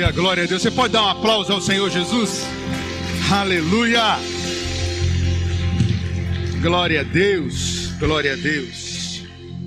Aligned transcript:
Aleluia, 0.00 0.12
glória 0.12 0.44
a 0.44 0.46
Deus. 0.46 0.62
Você 0.62 0.70
pode 0.70 0.94
dar 0.94 1.02
um 1.02 1.08
aplauso 1.08 1.52
ao 1.52 1.60
Senhor 1.60 1.90
Jesus? 1.90 2.40
Aleluia. 3.30 4.16
Glória 6.62 7.02
a 7.02 7.04
Deus, 7.04 7.88
glória 7.98 8.32
a 8.32 8.36
Deus. 8.36 9.24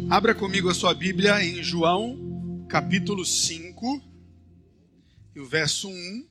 Abra 0.09 0.33
comigo 0.33 0.69
a 0.69 0.73
sua 0.73 0.91
Bíblia 0.96 1.43
em 1.43 1.61
João, 1.61 2.65
capítulo 2.68 3.23
5, 3.23 4.01
e 5.36 5.39
o 5.39 5.46
verso 5.46 5.88
1. 5.88 6.27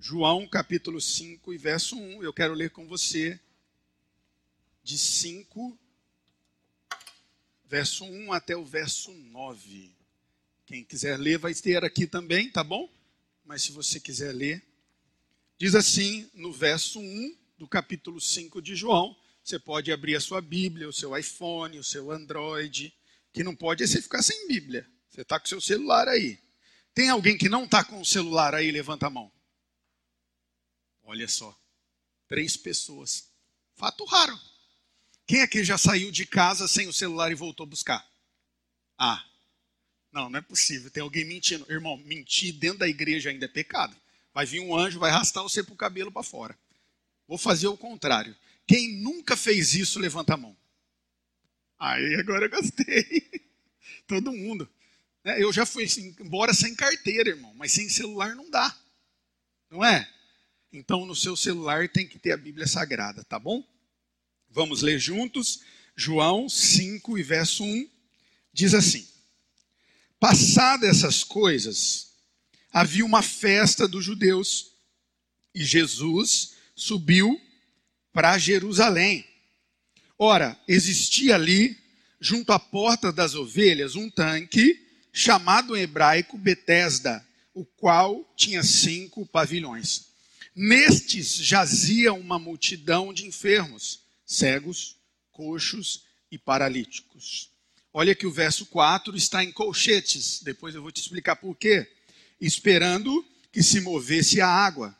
João, 0.00 0.48
capítulo 0.48 1.02
5 1.02 1.52
e 1.52 1.58
verso 1.58 1.96
1. 1.96 2.22
Eu 2.22 2.32
quero 2.32 2.54
ler 2.54 2.70
com 2.70 2.86
você 2.86 3.38
de 4.82 4.96
5, 4.96 5.78
verso 7.68 8.06
1 8.06 8.32
até 8.32 8.56
o 8.56 8.64
verso 8.64 9.12
9. 9.12 9.95
Quem 10.66 10.84
quiser 10.84 11.16
ler 11.16 11.38
vai 11.38 11.54
ter 11.54 11.84
aqui 11.84 12.08
também, 12.08 12.50
tá 12.50 12.64
bom? 12.64 12.92
Mas 13.44 13.62
se 13.62 13.70
você 13.70 14.00
quiser 14.00 14.32
ler, 14.32 14.60
diz 15.56 15.76
assim 15.76 16.28
no 16.34 16.52
verso 16.52 16.98
1 16.98 17.36
do 17.56 17.68
capítulo 17.68 18.20
5 18.20 18.60
de 18.60 18.74
João. 18.74 19.16
Você 19.44 19.60
pode 19.60 19.92
abrir 19.92 20.16
a 20.16 20.20
sua 20.20 20.40
Bíblia, 20.40 20.88
o 20.88 20.92
seu 20.92 21.16
iPhone, 21.16 21.78
o 21.78 21.84
seu 21.84 22.10
Android. 22.10 22.92
Que 23.32 23.44
não 23.44 23.54
pode 23.54 23.84
é 23.84 23.86
você 23.86 24.02
ficar 24.02 24.22
sem 24.22 24.48
Bíblia. 24.48 24.90
Você 25.08 25.20
está 25.20 25.38
com 25.38 25.46
o 25.46 25.48
seu 25.48 25.60
celular 25.60 26.08
aí. 26.08 26.38
Tem 26.92 27.10
alguém 27.10 27.38
que 27.38 27.48
não 27.48 27.64
está 27.64 27.84
com 27.84 28.00
o 28.00 28.04
celular 28.04 28.52
aí? 28.52 28.70
Levanta 28.72 29.06
a 29.06 29.10
mão. 29.10 29.30
Olha 31.04 31.28
só. 31.28 31.56
Três 32.26 32.56
pessoas. 32.56 33.28
Fato 33.76 34.04
raro. 34.04 34.36
Quem 35.26 35.42
aqui 35.42 35.62
já 35.62 35.78
saiu 35.78 36.10
de 36.10 36.26
casa 36.26 36.66
sem 36.66 36.88
o 36.88 36.92
celular 36.92 37.30
e 37.30 37.36
voltou 37.36 37.66
buscar? 37.66 38.04
Ah, 38.98 39.24
não, 40.16 40.30
não 40.30 40.38
é 40.38 40.42
possível. 40.42 40.90
Tem 40.90 41.02
alguém 41.02 41.26
mentindo. 41.26 41.66
Irmão, 41.70 41.98
mentir 41.98 42.54
dentro 42.54 42.78
da 42.78 42.88
igreja 42.88 43.28
ainda 43.28 43.44
é 43.44 43.48
pecado. 43.48 43.94
Vai 44.32 44.46
vir 44.46 44.60
um 44.60 44.74
anjo, 44.74 44.98
vai 44.98 45.10
arrastar 45.10 45.42
você 45.42 45.62
para 45.62 45.74
o 45.74 45.76
cabelo 45.76 46.10
para 46.10 46.22
fora. 46.22 46.58
Vou 47.28 47.36
fazer 47.36 47.66
o 47.66 47.76
contrário. 47.76 48.34
Quem 48.66 48.96
nunca 48.96 49.36
fez 49.36 49.74
isso, 49.74 49.98
levanta 49.98 50.32
a 50.32 50.36
mão. 50.38 50.56
Aí 51.78 52.14
agora 52.14 52.46
eu 52.46 52.50
gostei. 52.50 53.28
Todo 54.08 54.32
mundo. 54.32 54.66
É, 55.22 55.42
eu 55.42 55.52
já 55.52 55.66
fui 55.66 55.84
assim, 55.84 56.16
embora 56.18 56.54
sem 56.54 56.74
carteira, 56.74 57.28
irmão, 57.28 57.52
mas 57.54 57.72
sem 57.72 57.88
celular 57.88 58.34
não 58.34 58.48
dá. 58.48 58.74
Não 59.70 59.84
é? 59.84 60.08
Então 60.72 61.04
no 61.04 61.14
seu 61.14 61.36
celular 61.36 61.88
tem 61.90 62.08
que 62.08 62.18
ter 62.18 62.32
a 62.32 62.36
Bíblia 62.38 62.66
Sagrada, 62.66 63.22
tá 63.24 63.38
bom? 63.38 63.62
Vamos 64.48 64.80
ler 64.80 64.98
juntos. 64.98 65.60
João 65.94 66.48
5 66.48 67.18
e 67.18 67.22
verso 67.22 67.64
1 67.64 67.90
diz 68.52 68.72
assim: 68.72 69.06
Passadas 70.18 70.88
essas 70.88 71.22
coisas, 71.22 72.12
havia 72.72 73.04
uma 73.04 73.22
festa 73.22 73.86
dos 73.86 74.04
judeus 74.04 74.72
e 75.54 75.64
Jesus 75.64 76.54
subiu 76.74 77.40
para 78.12 78.38
Jerusalém. 78.38 79.26
Ora, 80.18 80.58
existia 80.66 81.34
ali, 81.34 81.76
junto 82.20 82.52
à 82.52 82.58
porta 82.58 83.12
das 83.12 83.34
ovelhas, 83.34 83.94
um 83.94 84.08
tanque 84.10 84.82
chamado 85.12 85.76
em 85.76 85.82
hebraico 85.82 86.38
Betesda, 86.38 87.26
o 87.54 87.64
qual 87.64 88.22
tinha 88.36 88.62
cinco 88.62 89.26
pavilhões. 89.26 90.06
Nestes 90.54 91.34
jazia 91.36 92.12
uma 92.14 92.38
multidão 92.38 93.12
de 93.12 93.26
enfermos, 93.26 94.00
cegos, 94.24 94.96
coxos 95.30 96.04
e 96.30 96.38
paralíticos. 96.38 97.50
Olha 97.98 98.14
que 98.14 98.26
o 98.26 98.30
verso 98.30 98.66
4 98.66 99.16
está 99.16 99.42
em 99.42 99.50
colchetes, 99.50 100.42
depois 100.42 100.74
eu 100.74 100.82
vou 100.82 100.92
te 100.92 101.00
explicar 101.00 101.34
por 101.34 101.56
quê. 101.56 101.90
Esperando 102.38 103.24
que 103.50 103.62
se 103.62 103.80
movesse 103.80 104.38
a 104.38 104.46
água. 104.46 104.94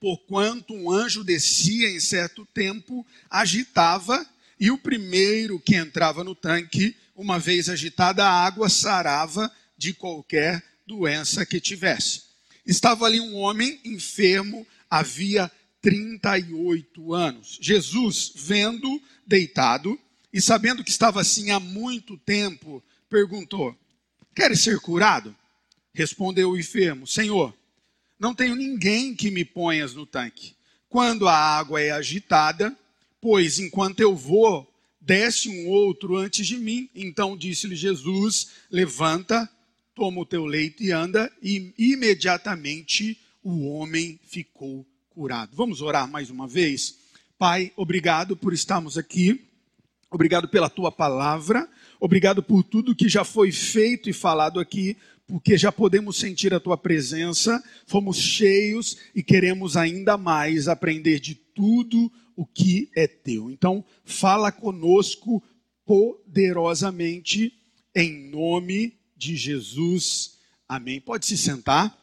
Porquanto 0.00 0.74
um 0.74 0.90
anjo 0.90 1.22
descia 1.22 1.88
em 1.88 2.00
certo 2.00 2.44
tempo, 2.46 3.06
agitava, 3.30 4.28
e 4.58 4.72
o 4.72 4.78
primeiro 4.78 5.60
que 5.60 5.76
entrava 5.76 6.24
no 6.24 6.34
tanque, 6.34 6.96
uma 7.14 7.38
vez 7.38 7.68
agitada 7.68 8.24
a 8.24 8.44
água, 8.44 8.68
sarava 8.68 9.48
de 9.78 9.94
qualquer 9.94 10.64
doença 10.84 11.46
que 11.46 11.60
tivesse. 11.60 12.24
Estava 12.66 13.06
ali 13.06 13.20
um 13.20 13.36
homem 13.36 13.80
enfermo, 13.84 14.66
havia 14.90 15.48
38 15.80 17.14
anos. 17.14 17.56
Jesus, 17.62 18.32
vendo 18.34 19.00
deitado, 19.24 19.96
e 20.34 20.40
sabendo 20.40 20.82
que 20.82 20.90
estava 20.90 21.20
assim 21.20 21.52
há 21.52 21.60
muito 21.60 22.16
tempo, 22.16 22.82
perguntou: 23.08 23.72
Queres 24.34 24.62
ser 24.62 24.80
curado? 24.80 25.32
Respondeu 25.94 26.50
o 26.50 26.58
enfermo: 26.58 27.06
Senhor, 27.06 27.54
não 28.18 28.34
tenho 28.34 28.56
ninguém 28.56 29.14
que 29.14 29.30
me 29.30 29.44
ponhas 29.44 29.94
no 29.94 30.04
tanque. 30.04 30.56
Quando 30.88 31.28
a 31.28 31.36
água 31.36 31.80
é 31.80 31.92
agitada, 31.92 32.76
pois 33.20 33.60
enquanto 33.60 34.00
eu 34.00 34.16
vou, 34.16 34.68
desce 35.00 35.48
um 35.48 35.68
outro 35.68 36.16
antes 36.16 36.44
de 36.44 36.58
mim. 36.58 36.90
Então 36.96 37.36
disse-lhe 37.36 37.76
Jesus: 37.76 38.48
Levanta, 38.68 39.48
toma 39.94 40.22
o 40.22 40.26
teu 40.26 40.44
leito 40.46 40.82
e 40.82 40.90
anda. 40.90 41.30
E 41.40 41.72
imediatamente 41.78 43.16
o 43.40 43.68
homem 43.68 44.18
ficou 44.26 44.84
curado. 45.10 45.54
Vamos 45.54 45.80
orar 45.80 46.10
mais 46.10 46.28
uma 46.28 46.48
vez? 46.48 46.98
Pai, 47.38 47.70
obrigado 47.76 48.36
por 48.36 48.52
estarmos 48.52 48.98
aqui 48.98 49.53
Obrigado 50.14 50.46
pela 50.46 50.70
tua 50.70 50.92
palavra. 50.92 51.68
Obrigado 51.98 52.40
por 52.40 52.62
tudo 52.62 52.94
que 52.94 53.08
já 53.08 53.24
foi 53.24 53.50
feito 53.50 54.08
e 54.08 54.12
falado 54.12 54.60
aqui, 54.60 54.96
porque 55.26 55.58
já 55.58 55.72
podemos 55.72 56.16
sentir 56.18 56.54
a 56.54 56.60
tua 56.60 56.78
presença. 56.78 57.60
Fomos 57.84 58.18
cheios 58.18 58.96
e 59.12 59.24
queremos 59.24 59.76
ainda 59.76 60.16
mais 60.16 60.68
aprender 60.68 61.18
de 61.18 61.34
tudo 61.34 62.12
o 62.36 62.46
que 62.46 62.88
é 62.94 63.08
teu. 63.08 63.50
Então, 63.50 63.84
fala 64.04 64.52
conosco 64.52 65.42
poderosamente 65.84 67.52
em 67.92 68.30
nome 68.30 68.96
de 69.16 69.34
Jesus. 69.34 70.38
Amém. 70.68 71.00
Pode 71.00 71.26
se 71.26 71.36
sentar. 71.36 71.98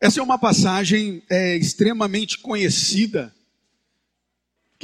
Essa 0.00 0.20
é 0.20 0.22
uma 0.22 0.38
passagem 0.38 1.24
é, 1.28 1.56
extremamente 1.56 2.38
conhecida 2.38 3.33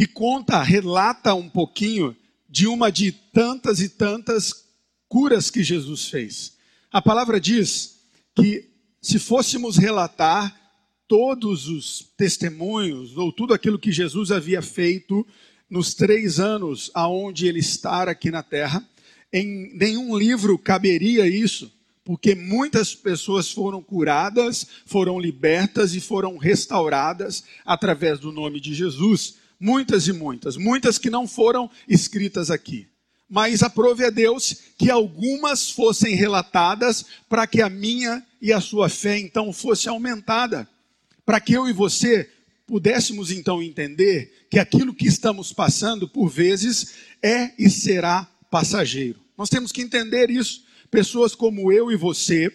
que 0.00 0.06
conta, 0.06 0.62
relata 0.62 1.34
um 1.34 1.46
pouquinho 1.46 2.16
de 2.48 2.66
uma 2.66 2.90
de 2.90 3.12
tantas 3.12 3.82
e 3.82 3.88
tantas 3.90 4.64
curas 5.06 5.50
que 5.50 5.62
Jesus 5.62 6.08
fez. 6.08 6.56
A 6.90 7.02
palavra 7.02 7.38
diz 7.38 7.98
que 8.34 8.70
se 9.02 9.18
fôssemos 9.18 9.76
relatar 9.76 10.58
todos 11.06 11.68
os 11.68 12.10
testemunhos 12.16 13.18
ou 13.18 13.30
tudo 13.30 13.52
aquilo 13.52 13.78
que 13.78 13.92
Jesus 13.92 14.30
havia 14.30 14.62
feito 14.62 15.26
nos 15.68 15.92
três 15.92 16.40
anos 16.40 16.90
aonde 16.94 17.46
ele 17.46 17.60
está 17.60 18.04
aqui 18.04 18.30
na 18.30 18.42
terra, 18.42 18.82
em 19.30 19.70
nenhum 19.76 20.16
livro 20.16 20.56
caberia 20.56 21.28
isso, 21.28 21.70
porque 22.02 22.34
muitas 22.34 22.94
pessoas 22.94 23.52
foram 23.52 23.82
curadas, 23.82 24.66
foram 24.86 25.20
libertas 25.20 25.94
e 25.94 26.00
foram 26.00 26.38
restauradas 26.38 27.44
através 27.66 28.18
do 28.18 28.32
nome 28.32 28.60
de 28.60 28.72
Jesus. 28.72 29.39
Muitas 29.60 30.08
e 30.08 30.12
muitas, 30.12 30.56
muitas 30.56 30.96
que 30.96 31.10
não 31.10 31.28
foram 31.28 31.70
escritas 31.86 32.50
aqui. 32.50 32.88
Mas 33.28 33.62
aprove 33.62 34.04
a 34.04 34.10
Deus 34.10 34.56
que 34.78 34.90
algumas 34.90 35.70
fossem 35.70 36.14
relatadas 36.16 37.04
para 37.28 37.46
que 37.46 37.60
a 37.60 37.68
minha 37.68 38.26
e 38.40 38.52
a 38.52 38.60
sua 38.60 38.88
fé 38.88 39.18
então 39.18 39.52
fosse 39.52 39.88
aumentada. 39.88 40.66
Para 41.26 41.38
que 41.38 41.52
eu 41.52 41.68
e 41.68 41.72
você 41.72 42.28
pudéssemos 42.66 43.30
então 43.30 43.62
entender 43.62 44.46
que 44.50 44.58
aquilo 44.58 44.94
que 44.94 45.06
estamos 45.06 45.52
passando 45.52 46.08
por 46.08 46.28
vezes 46.28 46.94
é 47.22 47.52
e 47.58 47.68
será 47.68 48.24
passageiro. 48.50 49.20
Nós 49.36 49.48
temos 49.48 49.72
que 49.72 49.82
entender 49.82 50.30
isso. 50.30 50.64
Pessoas 50.90 51.34
como 51.34 51.70
eu 51.70 51.92
e 51.92 51.96
você, 51.96 52.52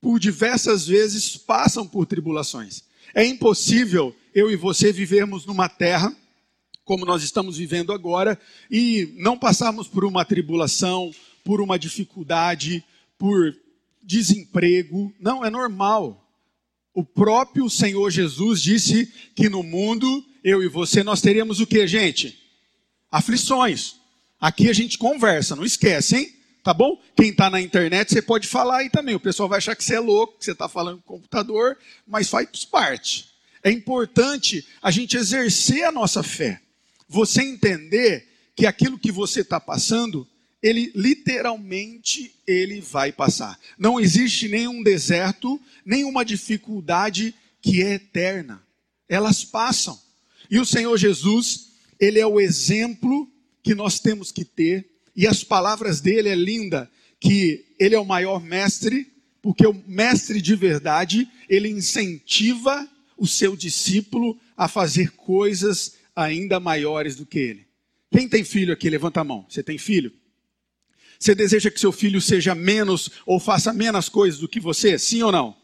por 0.00 0.18
diversas 0.18 0.86
vezes, 0.86 1.36
passam 1.36 1.86
por 1.86 2.04
tribulações. 2.04 2.82
É 3.16 3.24
impossível 3.24 4.14
eu 4.34 4.50
e 4.50 4.56
você 4.56 4.92
vivermos 4.92 5.46
numa 5.46 5.70
terra 5.70 6.14
como 6.84 7.06
nós 7.06 7.22
estamos 7.22 7.56
vivendo 7.56 7.90
agora 7.90 8.38
e 8.70 9.14
não 9.16 9.38
passarmos 9.38 9.88
por 9.88 10.04
uma 10.04 10.22
tribulação, 10.22 11.10
por 11.42 11.62
uma 11.62 11.78
dificuldade, 11.78 12.84
por 13.16 13.56
desemprego. 14.02 15.14
Não, 15.18 15.42
é 15.42 15.48
normal. 15.48 16.30
O 16.92 17.02
próprio 17.02 17.70
Senhor 17.70 18.10
Jesus 18.10 18.60
disse 18.60 19.10
que 19.34 19.48
no 19.48 19.62
mundo, 19.62 20.22
eu 20.44 20.62
e 20.62 20.68
você, 20.68 21.02
nós 21.02 21.22
teríamos 21.22 21.58
o 21.58 21.66
que, 21.66 21.86
gente? 21.86 22.38
Aflições. 23.10 23.96
Aqui 24.38 24.68
a 24.68 24.74
gente 24.74 24.98
conversa, 24.98 25.56
não 25.56 25.64
esquece, 25.64 26.16
hein? 26.16 26.35
Tá 26.66 26.74
bom? 26.74 27.00
Quem 27.16 27.30
está 27.30 27.48
na 27.48 27.60
internet, 27.60 28.12
você 28.12 28.20
pode 28.20 28.48
falar 28.48 28.78
aí 28.78 28.90
também. 28.90 29.14
O 29.14 29.20
pessoal 29.20 29.48
vai 29.48 29.58
achar 29.58 29.76
que 29.76 29.84
você 29.84 29.94
é 29.94 30.00
louco, 30.00 30.36
que 30.36 30.44
você 30.44 30.50
está 30.50 30.68
falando 30.68 31.00
com 31.02 31.14
o 31.14 31.18
computador, 31.18 31.78
mas 32.04 32.28
faz 32.28 32.64
parte 32.64 33.36
é 33.66 33.70
importante 33.72 34.64
a 34.80 34.92
gente 34.92 35.16
exercer 35.16 35.82
a 35.82 35.90
nossa 35.90 36.22
fé. 36.22 36.60
Você 37.08 37.42
entender 37.42 38.28
que 38.54 38.64
aquilo 38.64 38.96
que 38.96 39.10
você 39.10 39.40
está 39.40 39.58
passando 39.58 40.24
ele 40.62 40.92
literalmente 40.94 42.32
ele 42.46 42.80
vai 42.80 43.10
passar. 43.10 43.58
Não 43.76 43.98
existe 44.00 44.48
nenhum 44.48 44.84
deserto, 44.84 45.60
nenhuma 45.84 46.24
dificuldade 46.24 47.34
que 47.60 47.82
é 47.82 47.94
eterna. 47.94 48.62
Elas 49.08 49.44
passam. 49.44 49.98
E 50.48 50.60
o 50.60 50.66
Senhor 50.66 50.96
Jesus, 50.96 51.72
ele 51.98 52.20
é 52.20 52.26
o 52.26 52.40
exemplo 52.40 53.28
que 53.64 53.74
nós 53.74 53.98
temos 53.98 54.30
que 54.30 54.44
ter, 54.44 54.95
e 55.16 55.26
as 55.26 55.42
palavras 55.42 56.00
dele 56.00 56.28
é 56.28 56.34
linda, 56.34 56.90
que 57.18 57.64
ele 57.78 57.94
é 57.94 57.98
o 57.98 58.04
maior 58.04 58.42
mestre, 58.42 59.10
porque 59.40 59.66
o 59.66 59.82
mestre 59.86 60.42
de 60.42 60.54
verdade, 60.54 61.28
ele 61.48 61.68
incentiva 61.68 62.86
o 63.16 63.26
seu 63.26 63.56
discípulo 63.56 64.38
a 64.56 64.68
fazer 64.68 65.12
coisas 65.12 65.94
ainda 66.14 66.60
maiores 66.60 67.16
do 67.16 67.24
que 67.24 67.38
ele. 67.38 67.66
Quem 68.10 68.28
tem 68.28 68.44
filho 68.44 68.72
aqui, 68.72 68.90
levanta 68.90 69.20
a 69.20 69.24
mão. 69.24 69.46
Você 69.48 69.62
tem 69.62 69.78
filho? 69.78 70.12
Você 71.18 71.34
deseja 71.34 71.70
que 71.70 71.80
seu 71.80 71.92
filho 71.92 72.20
seja 72.20 72.54
menos 72.54 73.10
ou 73.24 73.40
faça 73.40 73.72
menos 73.72 74.08
coisas 74.08 74.38
do 74.38 74.48
que 74.48 74.60
você? 74.60 74.98
Sim 74.98 75.22
ou 75.22 75.32
não? 75.32 75.56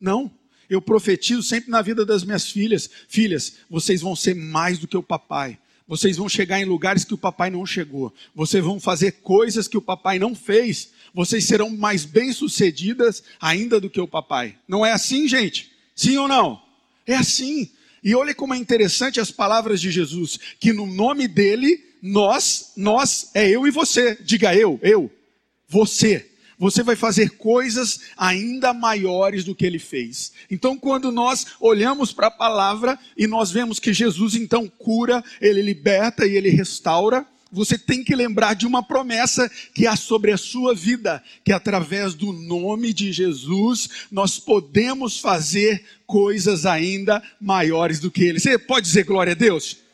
Não. 0.00 0.30
Eu 0.68 0.82
profetizo 0.82 1.42
sempre 1.42 1.70
na 1.70 1.82
vida 1.82 2.04
das 2.04 2.24
minhas 2.24 2.50
filhas: 2.50 2.90
filhas, 3.08 3.58
vocês 3.70 4.00
vão 4.00 4.16
ser 4.16 4.34
mais 4.34 4.78
do 4.78 4.88
que 4.88 4.96
o 4.96 5.02
papai. 5.02 5.58
Vocês 5.86 6.16
vão 6.16 6.28
chegar 6.28 6.60
em 6.60 6.64
lugares 6.64 7.04
que 7.04 7.14
o 7.14 7.18
papai 7.18 7.48
não 7.48 7.64
chegou. 7.64 8.12
Vocês 8.34 8.62
vão 8.62 8.80
fazer 8.80 9.12
coisas 9.22 9.68
que 9.68 9.76
o 9.76 9.82
papai 9.82 10.18
não 10.18 10.34
fez. 10.34 10.90
Vocês 11.14 11.44
serão 11.44 11.70
mais 11.70 12.04
bem-sucedidas 12.04 13.22
ainda 13.40 13.80
do 13.80 13.88
que 13.88 14.00
o 14.00 14.08
papai. 14.08 14.56
Não 14.66 14.84
é 14.84 14.92
assim, 14.92 15.28
gente? 15.28 15.70
Sim 15.94 16.16
ou 16.16 16.26
não? 16.26 16.60
É 17.06 17.14
assim. 17.14 17.70
E 18.02 18.14
olha 18.14 18.34
como 18.34 18.54
é 18.54 18.56
interessante 18.56 19.20
as 19.20 19.30
palavras 19.30 19.80
de 19.80 19.90
Jesus, 19.90 20.38
que 20.58 20.72
no 20.72 20.86
nome 20.86 21.28
dele, 21.28 21.82
nós, 22.02 22.72
nós 22.76 23.30
é 23.34 23.48
eu 23.48 23.66
e 23.66 23.70
você. 23.70 24.16
Diga 24.20 24.54
eu, 24.54 24.78
eu, 24.82 25.10
você 25.68 26.28
você 26.58 26.82
vai 26.82 26.96
fazer 26.96 27.30
coisas 27.36 28.00
ainda 28.16 28.72
maiores 28.72 29.44
do 29.44 29.54
que 29.54 29.66
ele 29.66 29.78
fez. 29.78 30.32
Então, 30.50 30.76
quando 30.76 31.12
nós 31.12 31.46
olhamos 31.60 32.12
para 32.12 32.28
a 32.28 32.30
palavra 32.30 32.98
e 33.16 33.26
nós 33.26 33.50
vemos 33.50 33.78
que 33.78 33.92
Jesus 33.92 34.34
então 34.34 34.68
cura, 34.68 35.22
ele 35.40 35.62
liberta 35.62 36.26
e 36.26 36.36
ele 36.36 36.48
restaura, 36.48 37.26
você 37.50 37.78
tem 37.78 38.02
que 38.02 38.14
lembrar 38.14 38.54
de 38.54 38.66
uma 38.66 38.82
promessa 38.82 39.50
que 39.72 39.86
há 39.86 39.96
sobre 39.96 40.32
a 40.32 40.36
sua 40.36 40.74
vida, 40.74 41.22
que 41.44 41.52
através 41.52 42.12
do 42.14 42.32
nome 42.32 42.92
de 42.92 43.12
Jesus 43.12 43.88
nós 44.10 44.38
podemos 44.38 45.20
fazer 45.20 45.84
coisas 46.06 46.66
ainda 46.66 47.22
maiores 47.40 48.00
do 48.00 48.10
que 48.10 48.24
ele. 48.24 48.40
Você 48.40 48.58
pode 48.58 48.86
dizer 48.86 49.04
glória 49.04 49.32
a 49.32 49.36
Deus? 49.36 49.85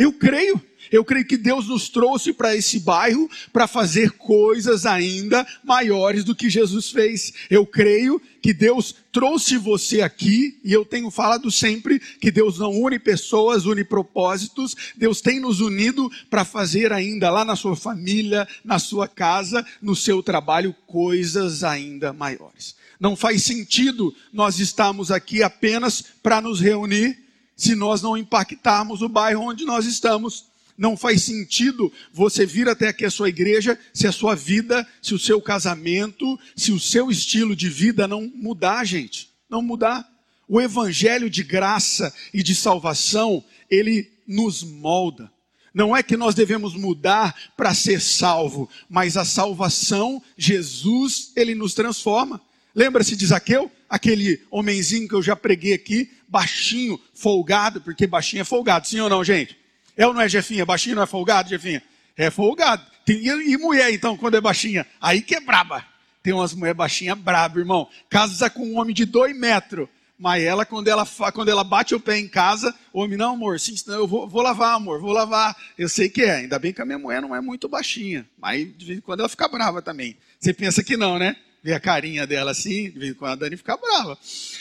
Eu 0.00 0.14
creio. 0.14 0.58
Eu 0.90 1.04
creio 1.04 1.26
que 1.26 1.36
Deus 1.36 1.68
nos 1.68 1.90
trouxe 1.90 2.32
para 2.32 2.56
esse 2.56 2.80
bairro 2.80 3.28
para 3.52 3.68
fazer 3.68 4.12
coisas 4.12 4.86
ainda 4.86 5.46
maiores 5.62 6.24
do 6.24 6.34
que 6.34 6.48
Jesus 6.48 6.88
fez. 6.88 7.34
Eu 7.50 7.66
creio 7.66 8.20
que 8.40 8.54
Deus 8.54 8.94
trouxe 9.12 9.58
você 9.58 10.00
aqui, 10.00 10.58
e 10.64 10.72
eu 10.72 10.86
tenho 10.86 11.10
falado 11.10 11.50
sempre 11.50 11.98
que 11.98 12.30
Deus 12.30 12.58
não 12.58 12.72
une 12.80 12.98
pessoas, 12.98 13.66
une 13.66 13.84
propósitos. 13.84 14.74
Deus 14.96 15.20
tem 15.20 15.38
nos 15.38 15.60
unido 15.60 16.10
para 16.30 16.46
fazer 16.46 16.94
ainda 16.94 17.28
lá 17.28 17.44
na 17.44 17.54
sua 17.54 17.76
família, 17.76 18.48
na 18.64 18.78
sua 18.78 19.06
casa, 19.06 19.64
no 19.82 19.94
seu 19.94 20.22
trabalho, 20.22 20.74
coisas 20.86 21.62
ainda 21.62 22.10
maiores. 22.10 22.74
Não 22.98 23.14
faz 23.14 23.42
sentido 23.42 24.14
nós 24.32 24.58
estarmos 24.58 25.10
aqui 25.10 25.42
apenas 25.42 26.02
para 26.22 26.40
nos 26.40 26.58
reunir 26.58 27.29
se 27.60 27.74
nós 27.74 28.00
não 28.00 28.16
impactarmos 28.16 29.02
o 29.02 29.08
bairro 29.08 29.42
onde 29.42 29.66
nós 29.66 29.84
estamos. 29.84 30.46
Não 30.78 30.96
faz 30.96 31.24
sentido 31.24 31.92
você 32.10 32.46
vir 32.46 32.66
até 32.70 32.88
aqui 32.88 33.04
a 33.04 33.10
sua 33.10 33.28
igreja 33.28 33.78
se 33.92 34.06
a 34.06 34.12
sua 34.12 34.34
vida, 34.34 34.88
se 35.02 35.12
o 35.12 35.18
seu 35.18 35.42
casamento, 35.42 36.40
se 36.56 36.72
o 36.72 36.80
seu 36.80 37.10
estilo 37.10 37.54
de 37.54 37.68
vida 37.68 38.08
não 38.08 38.32
mudar, 38.34 38.82
gente. 38.86 39.28
Não 39.46 39.60
mudar. 39.60 40.08
O 40.48 40.58
evangelho 40.58 41.28
de 41.28 41.42
graça 41.42 42.14
e 42.32 42.42
de 42.42 42.54
salvação, 42.54 43.44
ele 43.68 44.10
nos 44.26 44.62
molda. 44.62 45.30
Não 45.74 45.94
é 45.94 46.02
que 46.02 46.16
nós 46.16 46.34
devemos 46.34 46.74
mudar 46.74 47.36
para 47.58 47.74
ser 47.74 48.00
salvo, 48.00 48.70
mas 48.88 49.18
a 49.18 49.24
salvação, 49.24 50.22
Jesus, 50.34 51.30
ele 51.36 51.54
nos 51.54 51.74
transforma. 51.74 52.40
Lembra-se 52.74 53.14
de 53.16 53.26
Zaqueu? 53.26 53.70
Aquele 53.86 54.40
homenzinho 54.50 55.06
que 55.06 55.14
eu 55.14 55.22
já 55.22 55.36
preguei 55.36 55.74
aqui, 55.74 56.10
baixinho, 56.30 56.98
folgado, 57.12 57.80
porque 57.80 58.06
baixinho 58.06 58.42
é 58.42 58.44
folgado, 58.44 58.86
sim 58.86 59.00
ou 59.00 59.10
não, 59.10 59.22
gente? 59.24 59.58
É 59.96 60.06
ou 60.06 60.14
não 60.14 60.20
é, 60.20 60.28
Jefinha? 60.28 60.64
Baixinho 60.64 60.96
não 60.96 61.02
é 61.02 61.06
folgado, 61.06 61.50
Jefinha? 61.50 61.82
É 62.16 62.30
folgado. 62.30 62.86
Tem, 63.04 63.22
e, 63.26 63.56
mulher, 63.58 63.92
então, 63.92 64.16
quando 64.16 64.36
é 64.36 64.40
baixinha? 64.40 64.86
Aí 65.00 65.20
que 65.20 65.34
é 65.34 65.40
braba. 65.40 65.84
Tem 66.22 66.32
umas 66.32 66.54
mulheres 66.54 66.76
baixinhas 66.76 67.18
braba, 67.18 67.58
irmão. 67.58 67.88
Casa 68.08 68.48
com 68.48 68.64
um 68.64 68.78
homem 68.78 68.94
de 68.94 69.04
dois 69.04 69.36
metros. 69.36 69.88
Mas 70.18 70.42
ela, 70.42 70.66
quando 70.66 70.86
ela, 70.86 71.06
quando 71.32 71.48
ela 71.48 71.64
bate 71.64 71.94
o 71.94 72.00
pé 72.00 72.18
em 72.18 72.28
casa, 72.28 72.74
o 72.92 73.00
homem, 73.00 73.16
não, 73.16 73.32
amor, 73.32 73.58
sim, 73.58 73.74
eu 73.86 74.06
vou, 74.06 74.28
vou 74.28 74.42
lavar, 74.42 74.74
amor, 74.74 75.00
vou 75.00 75.12
lavar. 75.12 75.56
Eu 75.78 75.88
sei 75.88 76.10
que 76.10 76.22
é. 76.22 76.36
Ainda 76.36 76.58
bem 76.58 76.74
que 76.74 76.82
a 76.82 76.84
minha 76.84 76.98
mulher 76.98 77.22
não 77.22 77.34
é 77.34 77.40
muito 77.40 77.68
baixinha. 77.68 78.28
Mas 78.38 78.68
de 78.76 78.84
vez 78.84 78.98
em 78.98 79.00
quando 79.00 79.20
ela 79.20 79.28
fica 79.30 79.48
brava 79.48 79.80
também. 79.80 80.16
Você 80.38 80.52
pensa 80.52 80.84
que 80.84 80.94
não, 80.94 81.18
né? 81.18 81.36
Vê 81.62 81.72
a 81.72 81.80
carinha 81.80 82.26
dela 82.26 82.50
assim, 82.50 82.90
de 82.90 82.98
vez 82.98 83.12
em 83.12 83.14
quando 83.14 83.32
a 83.32 83.36
Dani 83.36 83.56
fica 83.56 83.76
brava. 83.78 84.18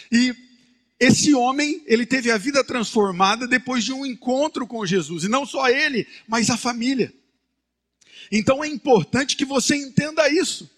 E 0.10 0.33
esse 0.99 1.33
homem, 1.33 1.81
ele 1.85 2.05
teve 2.05 2.29
a 2.29 2.37
vida 2.37 2.63
transformada 2.63 3.47
depois 3.47 3.83
de 3.83 3.93
um 3.93 4.05
encontro 4.05 4.67
com 4.67 4.85
Jesus, 4.85 5.23
e 5.23 5.29
não 5.29 5.45
só 5.45 5.69
ele, 5.69 6.05
mas 6.27 6.49
a 6.49 6.57
família. 6.57 7.13
Então 8.31 8.63
é 8.63 8.67
importante 8.67 9.37
que 9.37 9.45
você 9.45 9.75
entenda 9.75 10.29
isso. 10.31 10.69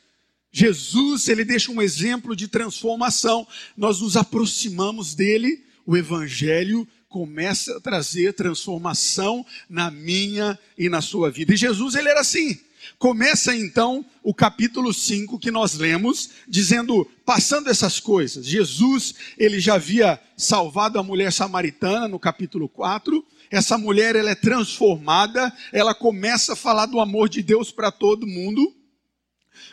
Jesus, 0.52 1.28
ele 1.28 1.44
deixa 1.44 1.72
um 1.72 1.82
exemplo 1.82 2.36
de 2.36 2.48
transformação. 2.48 3.48
Nós 3.76 4.02
nos 4.02 4.16
aproximamos 4.16 5.16
dele, 5.16 5.64
o 5.86 5.98
evangelho 5.98 6.88
começa 7.10 7.78
a 7.78 7.82
trazer 7.82 8.34
transformação 8.34 9.46
na 9.70 9.90
minha 9.90 10.58
e 10.78 10.88
na 10.88 11.02
sua 11.02 11.32
vida. 11.32 11.54
E 11.54 11.58
Jesus, 11.58 11.96
ele 11.96 12.10
era 12.10 12.22
assim. 12.22 12.60
Começa 12.98 13.56
então 13.56 14.06
o 14.24 14.34
capítulo 14.34 14.94
5 14.94 15.40
que 15.40 15.52
nós 15.52 15.76
lemos, 15.76 16.32
dizendo, 16.48 17.10
passando 17.26 17.70
essas 17.70 18.00
coisas. 18.00 18.46
Jesus, 18.46 19.16
ele 19.38 19.60
já 19.60 19.76
havia 19.76 20.20
salvado 20.38 21.00
a 21.00 21.04
mulher 21.04 21.32
samaritana 21.32 22.08
no 22.08 22.20
capítulo 22.20 22.68
4. 22.70 23.26
Essa 23.50 23.78
mulher, 23.78 24.16
ela 24.16 24.32
é 24.32 24.36
transformada, 24.36 25.52
ela 25.72 25.94
começa 25.94 26.54
a 26.54 26.56
falar 26.56 26.86
do 26.86 27.00
amor 27.00 27.28
de 27.28 27.42
Deus 27.42 27.72
para 27.72 27.92
todo 27.92 28.28
mundo. 28.28 28.74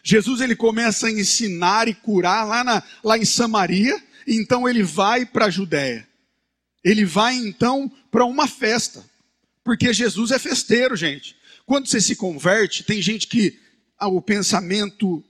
Jesus, 0.02 0.40
ele 0.40 0.56
começa 0.56 1.06
a 1.06 1.12
ensinar 1.12 1.88
e 1.88 1.94
curar 1.94 2.46
lá, 2.46 2.64
na, 2.64 2.82
lá 3.02 3.16
em 3.16 3.24
Samaria, 3.24 4.02
então 4.26 4.68
ele 4.68 4.82
vai 4.82 5.24
para 5.24 5.46
a 5.46 5.50
Judéia. 5.50 6.06
Ele 6.84 7.04
vai 7.04 7.34
então 7.36 7.90
para 8.10 8.24
uma 8.24 8.46
festa, 8.46 9.04
porque 9.64 9.92
Jesus 9.92 10.30
é 10.30 10.38
festeiro, 10.38 10.96
gente. 10.96 11.37
Quando 11.68 11.86
você 11.86 12.00
se 12.00 12.16
converte, 12.16 12.82
tem 12.82 13.02
gente 13.02 13.26
que 13.26 13.60
ah, 13.98 14.08
o 14.08 14.22
pensamento 14.22 15.22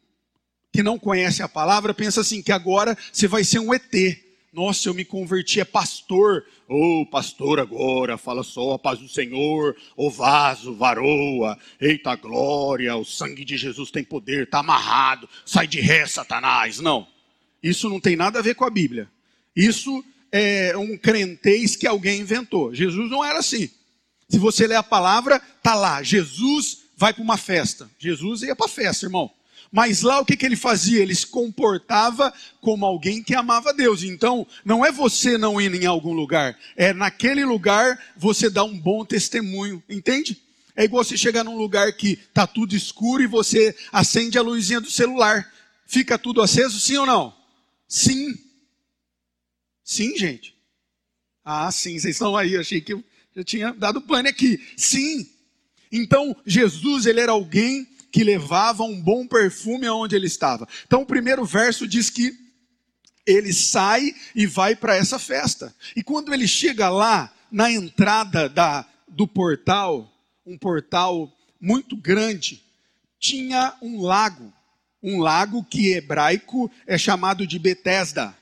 que 0.73 0.85
não 0.85 0.97
conhece 0.97 1.43
a 1.43 1.49
palavra 1.49 1.93
pensa 1.93 2.21
assim 2.21 2.41
que 2.41 2.53
agora 2.53 2.97
você 3.13 3.27
vai 3.27 3.43
ser 3.43 3.59
um 3.59 3.75
ET. 3.75 3.83
Nossa, 4.53 4.89
eu 4.89 4.95
me 4.95 5.05
converti, 5.05 5.59
é 5.61 5.65
pastor. 5.65 6.47
Ô, 6.69 7.01
oh, 7.01 7.07
pastor 7.07 7.59
agora, 7.59 8.17
fala 8.17 8.45
só 8.45 8.75
a 8.75 8.79
paz 8.79 9.01
do 9.01 9.09
Senhor, 9.09 9.75
o 9.97 10.09
vaso, 10.09 10.77
varoa, 10.77 11.59
eita 11.81 12.15
glória, 12.15 12.95
o 12.95 13.05
sangue 13.05 13.45
de 13.45 13.57
Jesus 13.57 13.91
tem 13.91 14.05
poder, 14.05 14.45
está 14.45 14.61
amarrado, 14.61 15.29
sai 15.45 15.67
de 15.67 15.81
ré, 15.81 16.07
Satanás. 16.07 16.79
Não, 16.79 17.05
isso 17.61 17.89
não 17.89 17.99
tem 17.99 18.15
nada 18.15 18.39
a 18.39 18.43
ver 18.43 18.55
com 18.55 18.65
a 18.65 18.71
Bíblia. 18.71 19.11
Isso 19.57 20.05
é 20.31 20.77
um 20.77 20.97
crentez 20.97 21.75
que 21.75 21.89
alguém 21.89 22.21
inventou. 22.21 22.73
Jesus 22.73 23.11
não 23.11 23.25
era 23.25 23.41
assim. 23.41 23.69
Se 24.31 24.39
você 24.39 24.67
ler 24.67 24.77
a 24.77 24.83
palavra, 24.83 25.41
tá 25.63 25.75
lá. 25.75 26.03
Jesus 26.03 26.79
vai 26.97 27.15
para 27.15 27.23
uma 27.23 27.37
festa. 27.37 27.91
Jesus 27.99 28.43
ia 28.43 28.55
para 28.55 28.67
a 28.67 28.69
festa, 28.69 29.07
irmão. 29.07 29.31
Mas 29.71 30.03
lá 30.03 30.19
o 30.21 30.25
que, 30.25 30.37
que 30.37 30.47
ele 30.47 30.57
fazia? 30.57 31.01
Ele 31.01 31.15
se 31.15 31.27
comportava 31.27 32.33
como 32.61 32.85
alguém 32.85 33.23
que 33.23 33.35
amava 33.35 33.73
Deus. 33.73 34.03
Então, 34.03 34.47
não 34.65 34.85
é 34.85 34.91
você 34.91 35.37
não 35.37 35.61
ir 35.61 35.75
em 35.75 35.87
algum 35.87 36.13
lugar, 36.13 36.59
é 36.77 36.93
naquele 36.93 37.45
lugar 37.45 38.03
você 38.17 38.49
dá 38.49 38.65
um 38.65 38.79
bom 38.79 39.05
testemunho, 39.05 39.83
entende? 39.89 40.41
É 40.75 40.85
igual 40.85 41.05
você 41.05 41.17
chegar 41.17 41.45
num 41.45 41.57
lugar 41.57 41.93
que 41.93 42.17
tá 42.33 42.47
tudo 42.47 42.75
escuro 42.75 43.23
e 43.23 43.27
você 43.27 43.77
acende 43.93 44.39
a 44.39 44.43
luzinha 44.43 44.81
do 44.81 44.91
celular. 44.91 45.53
Fica 45.87 46.19
tudo 46.19 46.41
aceso, 46.41 46.79
sim 46.79 46.97
ou 46.97 47.05
não? 47.07 47.35
Sim. 47.87 48.39
Sim, 49.83 50.17
gente. 50.17 50.55
Ah, 51.45 51.71
sim, 51.73 51.99
vocês 51.99 52.15
estão 52.15 52.37
aí, 52.37 52.57
achei 52.57 52.81
que 52.81 53.03
eu 53.41 53.45
tinha 53.45 53.73
dado 53.73 54.01
pane 54.01 54.29
aqui. 54.29 54.61
Sim. 54.77 55.29
Então, 55.91 56.37
Jesus, 56.45 57.07
ele 57.07 57.21
era 57.21 57.33
alguém 57.33 57.87
que 58.11 58.25
levava 58.25 58.83
um 58.83 59.01
bom 59.01 59.27
perfume 59.27 59.87
aonde 59.87 60.17
ele 60.17 60.27
estava. 60.27 60.67
Então, 60.87 61.03
o 61.03 61.07
primeiro 61.07 61.45
verso 61.45 61.87
diz 61.87 62.11
que 62.11 62.37
ele 63.27 63.53
sai 63.53 64.15
e 64.35 64.47
vai 64.47 64.75
para 64.75 64.97
essa 64.97 65.19
festa. 65.19 65.75
E 65.95 66.03
quando 66.03 66.33
ele 66.33 66.49
chega 66.49 66.89
lá, 66.89 67.33
na 67.51 67.71
entrada 67.71 68.49
da, 68.49 68.87
do 69.07 69.27
portal, 69.27 70.11
um 70.47 70.57
portal 70.57 71.33
muito 71.61 71.97
grande, 71.97 72.63
tinha 73.19 73.75
um 73.83 74.01
lago, 74.01 74.53
um 75.03 75.21
lago 75.21 75.65
que 75.65 75.93
em 75.93 75.97
hebraico 75.97 76.71
é 76.87 76.97
chamado 76.97 77.47
de 77.47 77.59
Betesda. 77.59 78.37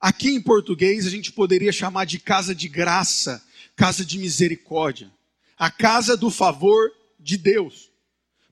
Aqui 0.00 0.30
em 0.30 0.40
português 0.40 1.06
a 1.06 1.10
gente 1.10 1.32
poderia 1.32 1.72
chamar 1.72 2.04
de 2.04 2.18
casa 2.18 2.54
de 2.54 2.68
graça, 2.68 3.42
casa 3.76 4.04
de 4.04 4.18
misericórdia, 4.18 5.12
a 5.56 5.70
casa 5.70 6.16
do 6.16 6.30
favor 6.30 6.90
de 7.20 7.36
Deus. 7.36 7.90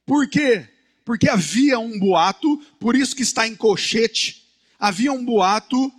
Por 0.07 0.29
quê? 0.29 0.69
Porque 1.05 1.29
havia 1.29 1.79
um 1.79 1.99
boato, 1.99 2.63
por 2.79 2.95
isso 2.95 3.17
que 3.17 3.23
está 3.23 3.49
em 3.49 3.57
colchete, 3.57 4.45
havia 4.79 5.13
um 5.13 5.25
boato 5.25 5.93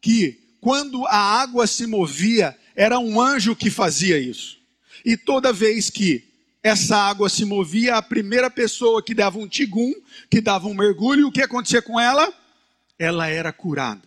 que 0.00 0.40
quando 0.60 1.06
a 1.06 1.16
água 1.16 1.66
se 1.66 1.86
movia, 1.86 2.56
era 2.74 2.98
um 2.98 3.20
anjo 3.20 3.54
que 3.54 3.70
fazia 3.70 4.18
isso. 4.18 4.58
E 5.04 5.16
toda 5.16 5.52
vez 5.52 5.88
que 5.88 6.24
essa 6.62 6.96
água 6.96 7.28
se 7.28 7.44
movia, 7.44 7.96
a 7.96 8.02
primeira 8.02 8.50
pessoa 8.50 9.02
que 9.02 9.14
dava 9.14 9.38
um 9.38 9.48
tigum, 9.48 9.92
que 10.30 10.40
dava 10.40 10.68
um 10.68 10.74
mergulho, 10.74 11.28
o 11.28 11.32
que 11.32 11.42
acontecia 11.42 11.80
com 11.80 11.98
ela? 11.98 12.32
Ela 12.98 13.28
era 13.28 13.52
curada. 13.52 14.02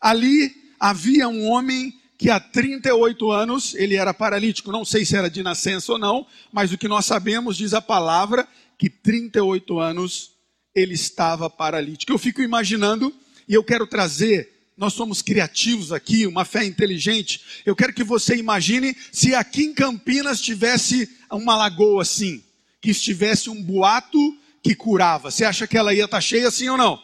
Ali 0.00 0.52
havia 0.80 1.28
um 1.28 1.46
homem 1.46 1.94
que 2.18 2.30
há 2.30 2.40
38 2.40 3.30
anos 3.30 3.74
ele 3.74 3.94
era 3.94 4.14
paralítico, 4.14 4.72
não 4.72 4.84
sei 4.84 5.04
se 5.04 5.16
era 5.16 5.28
de 5.28 5.42
nascença 5.42 5.92
ou 5.92 5.98
não, 5.98 6.26
mas 6.52 6.72
o 6.72 6.78
que 6.78 6.88
nós 6.88 7.04
sabemos 7.04 7.56
diz 7.56 7.74
a 7.74 7.82
palavra 7.82 8.46
que 8.78 8.88
38 8.88 9.78
anos 9.78 10.32
ele 10.74 10.94
estava 10.94 11.48
paralítico. 11.48 12.12
Eu 12.12 12.18
fico 12.18 12.42
imaginando 12.42 13.14
e 13.48 13.54
eu 13.54 13.62
quero 13.64 13.86
trazer 13.86 14.56
nós 14.76 14.92
somos 14.92 15.22
criativos 15.22 15.90
aqui, 15.90 16.26
uma 16.26 16.44
fé 16.44 16.62
inteligente. 16.62 17.40
Eu 17.64 17.74
quero 17.74 17.94
que 17.94 18.04
você 18.04 18.36
imagine 18.36 18.94
se 19.10 19.34
aqui 19.34 19.64
em 19.64 19.74
Campinas 19.74 20.40
tivesse 20.40 21.08
uma 21.32 21.56
lagoa 21.56 22.02
assim, 22.02 22.44
que 22.80 22.90
estivesse 22.90 23.48
um 23.48 23.62
boato 23.62 24.18
que 24.62 24.74
curava. 24.74 25.30
Você 25.30 25.44
acha 25.44 25.66
que 25.66 25.78
ela 25.78 25.94
ia 25.94 26.04
estar 26.04 26.20
cheia 26.20 26.48
assim 26.48 26.68
ou 26.68 26.76
não? 26.76 27.02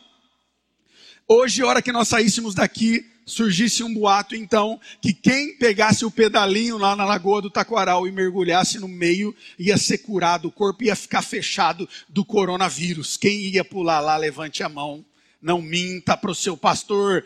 Hoje, 1.26 1.62
hora 1.62 1.80
que 1.80 1.92
nós 1.92 2.08
saíssemos 2.08 2.54
daqui, 2.54 3.06
surgisse 3.24 3.82
um 3.82 3.92
boato, 3.92 4.34
então, 4.34 4.80
que 5.00 5.12
quem 5.12 5.56
pegasse 5.56 6.04
o 6.04 6.10
pedalinho 6.10 6.78
lá 6.78 6.96
na 6.96 7.04
Lagoa 7.04 7.42
do 7.42 7.50
Taquaral 7.50 8.06
e 8.06 8.12
mergulhasse 8.12 8.78
no 8.78 8.88
meio, 8.88 9.34
ia 9.58 9.76
ser 9.76 9.98
curado, 9.98 10.48
o 10.48 10.52
corpo 10.52 10.84
ia 10.84 10.96
ficar 10.96 11.22
fechado 11.22 11.88
do 12.08 12.24
coronavírus. 12.24 13.16
Quem 13.16 13.46
ia 13.46 13.64
pular 13.64 14.00
lá, 14.00 14.16
levante 14.16 14.62
a 14.62 14.68
mão. 14.68 15.04
Não 15.40 15.60
minta 15.60 16.16
para 16.16 16.30
o 16.30 16.34
seu 16.34 16.56
pastor 16.56 17.24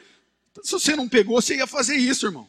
se 0.62 0.72
você 0.72 0.96
não 0.96 1.08
pegou, 1.08 1.40
você 1.40 1.56
ia 1.56 1.66
fazer 1.66 1.96
isso, 1.96 2.26
irmão. 2.26 2.48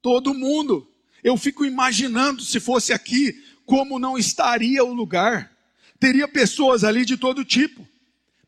Todo 0.00 0.34
mundo. 0.34 0.86
Eu 1.22 1.36
fico 1.36 1.64
imaginando 1.64 2.42
se 2.42 2.60
fosse 2.60 2.92
aqui, 2.92 3.42
como 3.66 3.98
não 3.98 4.16
estaria 4.16 4.84
o 4.84 4.92
lugar. 4.92 5.52
Teria 5.98 6.28
pessoas 6.28 6.84
ali 6.84 7.04
de 7.04 7.16
todo 7.16 7.44
tipo. 7.44 7.86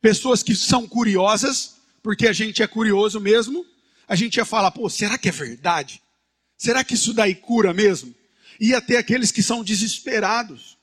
Pessoas 0.00 0.42
que 0.42 0.54
são 0.54 0.86
curiosas, 0.86 1.76
porque 2.02 2.26
a 2.26 2.32
gente 2.32 2.62
é 2.62 2.66
curioso 2.66 3.20
mesmo. 3.20 3.66
A 4.10 4.16
gente 4.16 4.38
ia 4.38 4.44
falar, 4.44 4.72
pô, 4.72 4.90
será 4.90 5.16
que 5.16 5.28
é 5.28 5.32
verdade? 5.32 6.02
Será 6.58 6.82
que 6.82 6.94
isso 6.94 7.14
daí 7.14 7.32
cura 7.32 7.72
mesmo? 7.72 8.12
Ia 8.58 8.80
ter 8.80 8.96
aqueles 8.96 9.30
que 9.30 9.40
são 9.40 9.62
desesperados. 9.62 10.76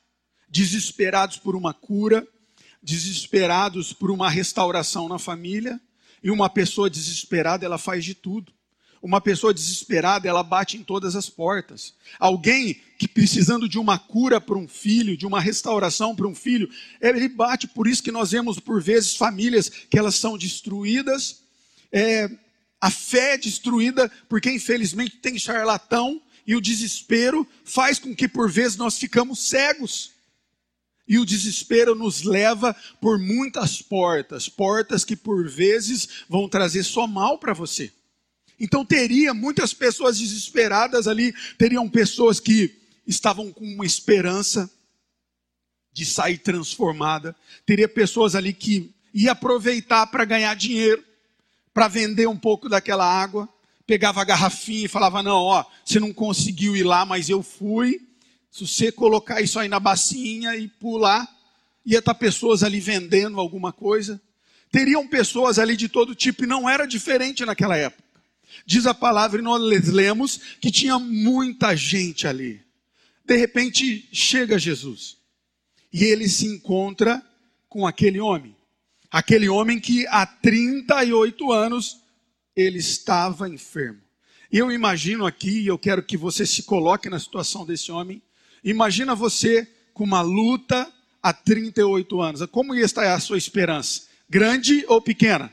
Desesperados 0.48 1.36
por 1.36 1.54
uma 1.54 1.74
cura, 1.74 2.26
desesperados 2.82 3.92
por 3.92 4.10
uma 4.10 4.30
restauração 4.30 5.10
na 5.10 5.18
família 5.18 5.78
e 6.24 6.30
uma 6.30 6.48
pessoa 6.48 6.88
desesperada, 6.88 7.66
ela 7.66 7.76
faz 7.76 8.02
de 8.02 8.14
tudo. 8.14 8.50
Uma 9.02 9.20
pessoa 9.20 9.52
desesperada, 9.52 10.26
ela 10.26 10.42
bate 10.42 10.78
em 10.78 10.82
todas 10.82 11.14
as 11.14 11.28
portas. 11.28 11.92
Alguém 12.18 12.80
que 12.98 13.06
precisando 13.06 13.68
de 13.68 13.78
uma 13.78 13.98
cura 13.98 14.40
para 14.40 14.56
um 14.56 14.66
filho, 14.66 15.18
de 15.18 15.26
uma 15.26 15.38
restauração 15.38 16.16
para 16.16 16.26
um 16.26 16.34
filho, 16.34 16.70
ele 16.98 17.28
bate. 17.28 17.68
Por 17.68 17.86
isso 17.88 18.02
que 18.02 18.10
nós 18.10 18.30
vemos 18.30 18.58
por 18.58 18.82
vezes 18.82 19.16
famílias 19.16 19.68
que 19.68 19.98
elas 19.98 20.14
são 20.14 20.38
destruídas, 20.38 21.42
é, 21.92 22.30
a 22.80 22.90
fé 22.90 23.34
é 23.34 23.38
destruída 23.38 24.10
porque 24.28 24.50
infelizmente 24.50 25.16
tem 25.16 25.38
charlatão 25.38 26.22
e 26.46 26.54
o 26.54 26.60
desespero 26.60 27.46
faz 27.64 27.98
com 27.98 28.14
que 28.14 28.28
por 28.28 28.50
vezes 28.50 28.76
nós 28.76 28.98
ficamos 28.98 29.48
cegos. 29.48 30.12
E 31.06 31.18
o 31.18 31.24
desespero 31.24 31.94
nos 31.94 32.22
leva 32.22 32.76
por 33.00 33.18
muitas 33.18 33.80
portas, 33.80 34.48
portas 34.48 35.04
que 35.04 35.16
por 35.16 35.48
vezes 35.48 36.08
vão 36.28 36.48
trazer 36.48 36.84
só 36.84 37.06
mal 37.06 37.38
para 37.38 37.54
você. 37.54 37.90
Então 38.60 38.84
teria 38.84 39.32
muitas 39.32 39.72
pessoas 39.72 40.18
desesperadas 40.18 41.06
ali, 41.06 41.34
teriam 41.56 41.88
pessoas 41.88 42.40
que 42.40 42.76
estavam 43.06 43.52
com 43.52 43.64
uma 43.64 43.86
esperança 43.86 44.70
de 45.92 46.04
sair 46.04 46.38
transformada, 46.38 47.34
teria 47.64 47.88
pessoas 47.88 48.34
ali 48.34 48.52
que 48.52 48.94
ia 49.12 49.32
aproveitar 49.32 50.06
para 50.06 50.24
ganhar 50.24 50.54
dinheiro, 50.54 51.02
para 51.78 51.86
vender 51.86 52.26
um 52.26 52.36
pouco 52.36 52.68
daquela 52.68 53.06
água, 53.06 53.48
pegava 53.86 54.20
a 54.20 54.24
garrafinha 54.24 54.86
e 54.86 54.88
falava: 54.88 55.22
"Não, 55.22 55.36
ó, 55.36 55.64
você 55.84 56.00
não 56.00 56.12
conseguiu 56.12 56.76
ir 56.76 56.82
lá, 56.82 57.06
mas 57.06 57.28
eu 57.28 57.40
fui". 57.40 58.00
Se 58.50 58.66
você 58.66 58.90
colocar 58.90 59.40
isso 59.40 59.60
aí 59.60 59.68
na 59.68 59.78
bacinha 59.78 60.56
e 60.56 60.66
pular, 60.66 61.24
ia 61.86 62.00
estar 62.00 62.14
pessoas 62.14 62.64
ali 62.64 62.80
vendendo 62.80 63.38
alguma 63.38 63.72
coisa. 63.72 64.20
Teriam 64.72 65.06
pessoas 65.06 65.56
ali 65.56 65.76
de 65.76 65.88
todo 65.88 66.16
tipo 66.16 66.42
e 66.42 66.48
não 66.48 66.68
era 66.68 66.84
diferente 66.84 67.44
naquela 67.44 67.76
época. 67.76 68.02
Diz 68.66 68.84
a 68.84 68.92
palavra 68.92 69.38
e 69.38 69.44
nós 69.44 69.62
lemos 69.62 70.40
que 70.60 70.72
tinha 70.72 70.98
muita 70.98 71.76
gente 71.76 72.26
ali. 72.26 72.60
De 73.24 73.36
repente 73.36 74.08
chega 74.12 74.58
Jesus 74.58 75.16
e 75.92 76.02
ele 76.02 76.28
se 76.28 76.44
encontra 76.44 77.24
com 77.68 77.86
aquele 77.86 78.18
homem. 78.18 78.57
Aquele 79.10 79.48
homem 79.48 79.80
que 79.80 80.06
há 80.08 80.26
38 80.26 81.52
anos 81.52 82.00
ele 82.54 82.78
estava 82.78 83.48
enfermo. 83.48 84.00
Eu 84.50 84.72
imagino 84.72 85.26
aqui, 85.26 85.66
eu 85.66 85.78
quero 85.78 86.02
que 86.02 86.16
você 86.16 86.46
se 86.46 86.62
coloque 86.62 87.08
na 87.08 87.18
situação 87.18 87.66
desse 87.66 87.92
homem, 87.92 88.22
Imagina 88.62 89.14
você 89.14 89.66
com 89.94 90.04
uma 90.04 90.20
luta 90.20 90.90
há 91.22 91.32
38 91.32 92.20
anos. 92.20 92.46
Como 92.50 92.74
estar 92.74 93.12
a 93.12 93.20
sua 93.20 93.38
esperança? 93.38 94.02
Grande 94.28 94.84
ou 94.88 95.00
pequena? 95.00 95.52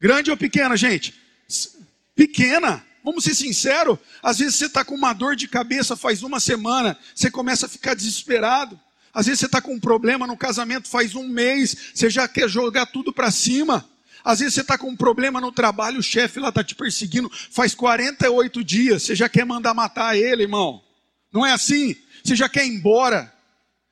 Grande 0.00 0.30
ou 0.30 0.36
pequena, 0.36 0.76
gente? 0.76 1.14
Pequena. 2.14 2.84
Vamos 3.02 3.24
ser 3.24 3.34
sinceros. 3.34 3.98
Às 4.22 4.38
vezes 4.38 4.56
você 4.56 4.66
está 4.66 4.84
com 4.84 4.94
uma 4.94 5.12
dor 5.12 5.36
de 5.36 5.46
cabeça 5.46 5.96
faz 5.96 6.22
uma 6.22 6.40
semana, 6.40 6.98
você 7.14 7.30
começa 7.30 7.66
a 7.66 7.68
ficar 7.68 7.94
desesperado. 7.94 8.80
Às 9.14 9.26
vezes 9.26 9.40
você 9.40 9.46
está 9.46 9.60
com 9.60 9.74
um 9.74 9.80
problema 9.80 10.26
no 10.26 10.36
casamento 10.36 10.88
faz 10.88 11.14
um 11.14 11.28
mês, 11.28 11.76
você 11.94 12.10
já 12.10 12.26
quer 12.26 12.48
jogar 12.48 12.86
tudo 12.86 13.12
para 13.12 13.30
cima. 13.30 13.88
Às 14.24 14.40
vezes 14.40 14.54
você 14.54 14.62
está 14.62 14.76
com 14.76 14.88
um 14.88 14.96
problema 14.96 15.40
no 15.40 15.52
trabalho, 15.52 16.00
o 16.00 16.02
chefe 16.02 16.40
lá 16.40 16.48
está 16.48 16.64
te 16.64 16.74
perseguindo 16.74 17.30
faz 17.50 17.74
48 17.74 18.64
dias, 18.64 19.02
você 19.02 19.14
já 19.14 19.28
quer 19.28 19.44
mandar 19.44 19.74
matar 19.74 20.16
ele, 20.16 20.42
irmão. 20.42 20.82
Não 21.32 21.44
é 21.44 21.52
assim? 21.52 21.94
Você 22.24 22.34
já 22.34 22.48
quer 22.48 22.66
ir 22.66 22.70
embora. 22.70 23.32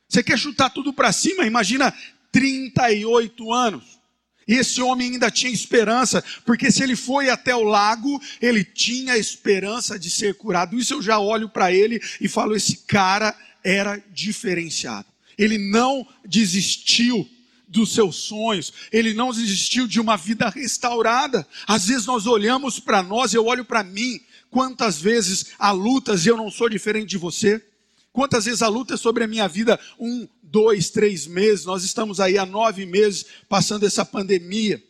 Você 0.08 0.22
quer 0.22 0.38
chutar 0.38 0.70
tudo 0.70 0.92
para 0.92 1.12
cima. 1.12 1.44
Imagina 1.44 1.92
38 2.30 3.52
anos. 3.52 4.00
E 4.46 4.54
esse 4.54 4.80
homem 4.80 5.12
ainda 5.12 5.30
tinha 5.30 5.52
esperança, 5.52 6.22
porque 6.44 6.70
se 6.70 6.82
ele 6.82 6.96
foi 6.96 7.30
até 7.30 7.54
o 7.54 7.62
lago, 7.62 8.20
ele 8.40 8.64
tinha 8.64 9.16
esperança 9.16 9.98
de 9.98 10.10
ser 10.10 10.34
curado. 10.34 10.76
Isso 10.76 10.94
eu 10.94 11.02
já 11.02 11.18
olho 11.18 11.48
para 11.48 11.72
ele 11.72 12.02
e 12.20 12.28
falo: 12.28 12.56
esse 12.56 12.78
cara 12.78 13.34
era 13.62 14.02
diferenciado. 14.12 15.11
Ele 15.42 15.58
não 15.58 16.06
desistiu 16.24 17.28
dos 17.66 17.94
seus 17.94 18.16
sonhos, 18.16 18.72
ele 18.92 19.14
não 19.14 19.32
desistiu 19.32 19.86
de 19.86 19.98
uma 19.98 20.16
vida 20.16 20.48
restaurada. 20.50 21.46
Às 21.66 21.86
vezes 21.86 22.04
nós 22.04 22.26
olhamos 22.26 22.78
para 22.78 23.02
nós, 23.02 23.32
eu 23.32 23.46
olho 23.46 23.64
para 23.64 23.82
mim, 23.82 24.20
Quantas 24.52 25.00
vezes 25.00 25.46
há 25.58 25.70
lutas 25.70 26.26
e 26.26 26.28
eu 26.28 26.36
não 26.36 26.50
sou 26.50 26.68
diferente 26.68 27.08
de 27.08 27.16
você? 27.16 27.64
Quantas 28.12 28.44
vezes 28.44 28.60
a 28.60 28.68
luta 28.68 28.92
é 28.92 28.96
sobre 28.98 29.24
a 29.24 29.26
minha 29.26 29.48
vida? 29.48 29.80
Um, 29.98 30.28
dois, 30.42 30.90
três 30.90 31.26
meses. 31.26 31.64
Nós 31.64 31.82
estamos 31.82 32.20
aí 32.20 32.36
há 32.36 32.44
nove 32.44 32.84
meses 32.84 33.24
passando 33.48 33.86
essa 33.86 34.04
pandemia. 34.04 34.82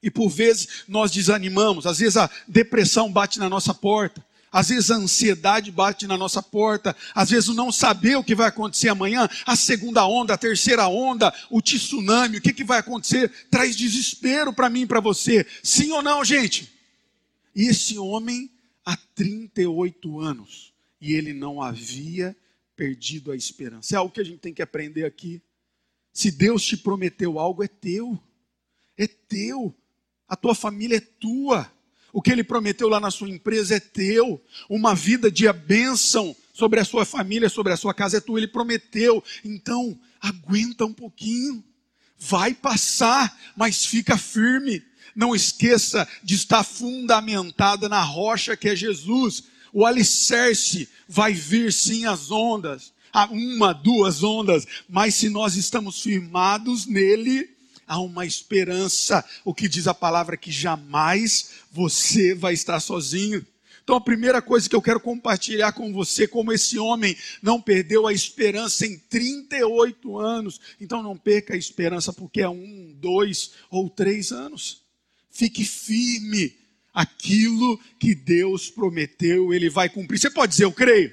E 0.00 0.12
por 0.12 0.28
vezes 0.28 0.84
nós 0.86 1.10
desanimamos. 1.10 1.86
Às 1.86 1.98
vezes 1.98 2.16
a 2.16 2.30
depressão 2.46 3.10
bate 3.10 3.40
na 3.40 3.48
nossa 3.48 3.74
porta. 3.74 4.24
Às 4.54 4.68
vezes 4.68 4.88
a 4.92 4.94
ansiedade 4.94 5.72
bate 5.72 6.06
na 6.06 6.16
nossa 6.16 6.40
porta. 6.40 6.94
Às 7.12 7.30
vezes 7.30 7.48
o 7.48 7.54
não 7.54 7.72
saber 7.72 8.14
o 8.16 8.22
que 8.22 8.36
vai 8.36 8.46
acontecer 8.46 8.88
amanhã. 8.88 9.28
A 9.44 9.56
segunda 9.56 10.06
onda, 10.06 10.34
a 10.34 10.38
terceira 10.38 10.86
onda, 10.86 11.34
o 11.50 11.60
tsunami. 11.60 12.38
O 12.38 12.40
que, 12.40 12.52
que 12.52 12.62
vai 12.62 12.78
acontecer? 12.78 13.28
Traz 13.50 13.74
desespero 13.74 14.52
para 14.52 14.70
mim 14.70 14.82
e 14.82 14.86
para 14.86 15.00
você. 15.00 15.44
Sim 15.60 15.90
ou 15.90 16.04
não, 16.04 16.24
gente? 16.24 16.72
E 17.52 17.64
esse 17.64 17.98
homem 17.98 18.48
há 18.86 18.96
38 18.96 20.20
anos 20.20 20.72
e 21.00 21.14
ele 21.14 21.32
não 21.32 21.60
havia 21.60 22.36
perdido 22.76 23.32
a 23.32 23.36
esperança. 23.36 23.96
É 23.96 23.98
algo 23.98 24.14
que 24.14 24.20
a 24.20 24.24
gente 24.24 24.38
tem 24.38 24.54
que 24.54 24.62
aprender 24.62 25.04
aqui. 25.04 25.42
Se 26.12 26.30
Deus 26.30 26.64
te 26.64 26.76
prometeu 26.76 27.40
algo, 27.40 27.64
é 27.64 27.66
teu. 27.66 28.16
É 28.96 29.08
teu. 29.08 29.74
A 30.28 30.36
tua 30.36 30.54
família 30.54 30.98
é 30.98 31.00
tua. 31.00 31.68
O 32.14 32.22
que 32.22 32.30
ele 32.30 32.44
prometeu 32.44 32.88
lá 32.88 33.00
na 33.00 33.10
sua 33.10 33.28
empresa 33.28 33.74
é 33.74 33.80
teu. 33.80 34.40
Uma 34.70 34.94
vida 34.94 35.32
de 35.32 35.52
bênção 35.52 36.34
sobre 36.52 36.78
a 36.78 36.84
sua 36.84 37.04
família, 37.04 37.48
sobre 37.48 37.72
a 37.72 37.76
sua 37.76 37.92
casa 37.92 38.18
é 38.18 38.20
tua. 38.20 38.38
Ele 38.38 38.46
prometeu. 38.46 39.22
Então, 39.44 39.98
aguenta 40.20 40.84
um 40.86 40.92
pouquinho. 40.92 41.64
Vai 42.16 42.54
passar, 42.54 43.36
mas 43.56 43.84
fica 43.84 44.16
firme. 44.16 44.80
Não 45.12 45.34
esqueça 45.34 46.06
de 46.22 46.36
estar 46.36 46.62
fundamentada 46.62 47.88
na 47.88 48.00
rocha 48.00 48.56
que 48.56 48.68
é 48.68 48.76
Jesus. 48.76 49.42
O 49.72 49.84
alicerce 49.84 50.88
vai 51.08 51.32
vir 51.32 51.72
sim 51.72 52.06
as 52.06 52.30
ondas, 52.30 52.92
uma, 53.32 53.72
duas 53.72 54.22
ondas, 54.22 54.64
mas 54.88 55.16
se 55.16 55.28
nós 55.28 55.56
estamos 55.56 56.00
firmados 56.00 56.86
nele, 56.86 57.53
há 57.86 58.00
uma 58.00 58.26
esperança. 58.26 59.24
O 59.44 59.54
que 59.54 59.68
diz 59.68 59.86
a 59.86 59.94
palavra 59.94 60.36
que 60.36 60.50
jamais 60.50 61.50
você 61.70 62.34
vai 62.34 62.54
estar 62.54 62.80
sozinho. 62.80 63.44
Então, 63.84 63.96
a 63.96 64.00
primeira 64.00 64.40
coisa 64.40 64.66
que 64.66 64.74
eu 64.74 64.80
quero 64.80 64.98
compartilhar 64.98 65.72
com 65.72 65.92
você, 65.92 66.26
como 66.26 66.50
esse 66.50 66.78
homem 66.78 67.14
não 67.42 67.60
perdeu 67.60 68.06
a 68.06 68.14
esperança 68.14 68.86
em 68.86 68.96
38 68.96 70.18
anos, 70.18 70.58
então 70.80 71.02
não 71.02 71.18
perca 71.18 71.52
a 71.52 71.56
esperança 71.56 72.10
porque 72.10 72.40
é 72.40 72.48
um, 72.48 72.96
dois 72.98 73.52
ou 73.70 73.90
três 73.90 74.32
anos. 74.32 74.82
Fique 75.30 75.64
firme. 75.64 76.56
Aquilo 76.94 77.78
que 77.98 78.14
Deus 78.14 78.70
prometeu, 78.70 79.52
ele 79.52 79.68
vai 79.68 79.88
cumprir. 79.88 80.18
Você 80.18 80.30
pode 80.30 80.52
dizer, 80.52 80.64
eu 80.64 80.72
creio. 80.72 81.12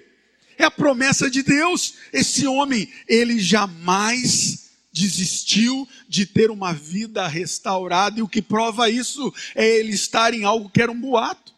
É 0.56 0.64
a 0.64 0.70
promessa 0.70 1.30
de 1.30 1.42
Deus. 1.42 1.96
Esse 2.14 2.46
homem, 2.46 2.88
ele 3.08 3.40
jamais 3.40 4.71
desistiu 4.92 5.88
de 6.08 6.26
ter 6.26 6.52
uma 6.52 6.74
vida 6.74 7.28
restaurada, 7.28 8.20
e 8.20 8.24
o 8.24 8.28
que 8.28 8.42
prova 8.42 8.90
isso 8.90 9.34
é 9.56 9.78
ele 9.78 9.92
estar 9.94 10.34
em 10.34 10.44
algo 10.44 10.70
que 10.70 10.82
era 10.82 10.92
um 10.92 11.00
boato. 11.00 11.54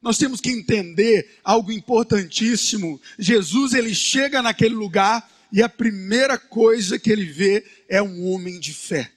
Nós 0.00 0.18
temos 0.18 0.40
que 0.40 0.50
entender 0.50 1.38
algo 1.42 1.72
importantíssimo. 1.72 3.00
Jesus 3.18 3.74
ele 3.74 3.94
chega 3.94 4.42
naquele 4.42 4.74
lugar 4.74 5.28
e 5.50 5.62
a 5.62 5.68
primeira 5.68 6.38
coisa 6.38 6.98
que 6.98 7.10
ele 7.10 7.24
vê 7.24 7.64
é 7.88 8.02
um 8.02 8.30
homem 8.30 8.60
de 8.60 8.72
fé 8.72 9.10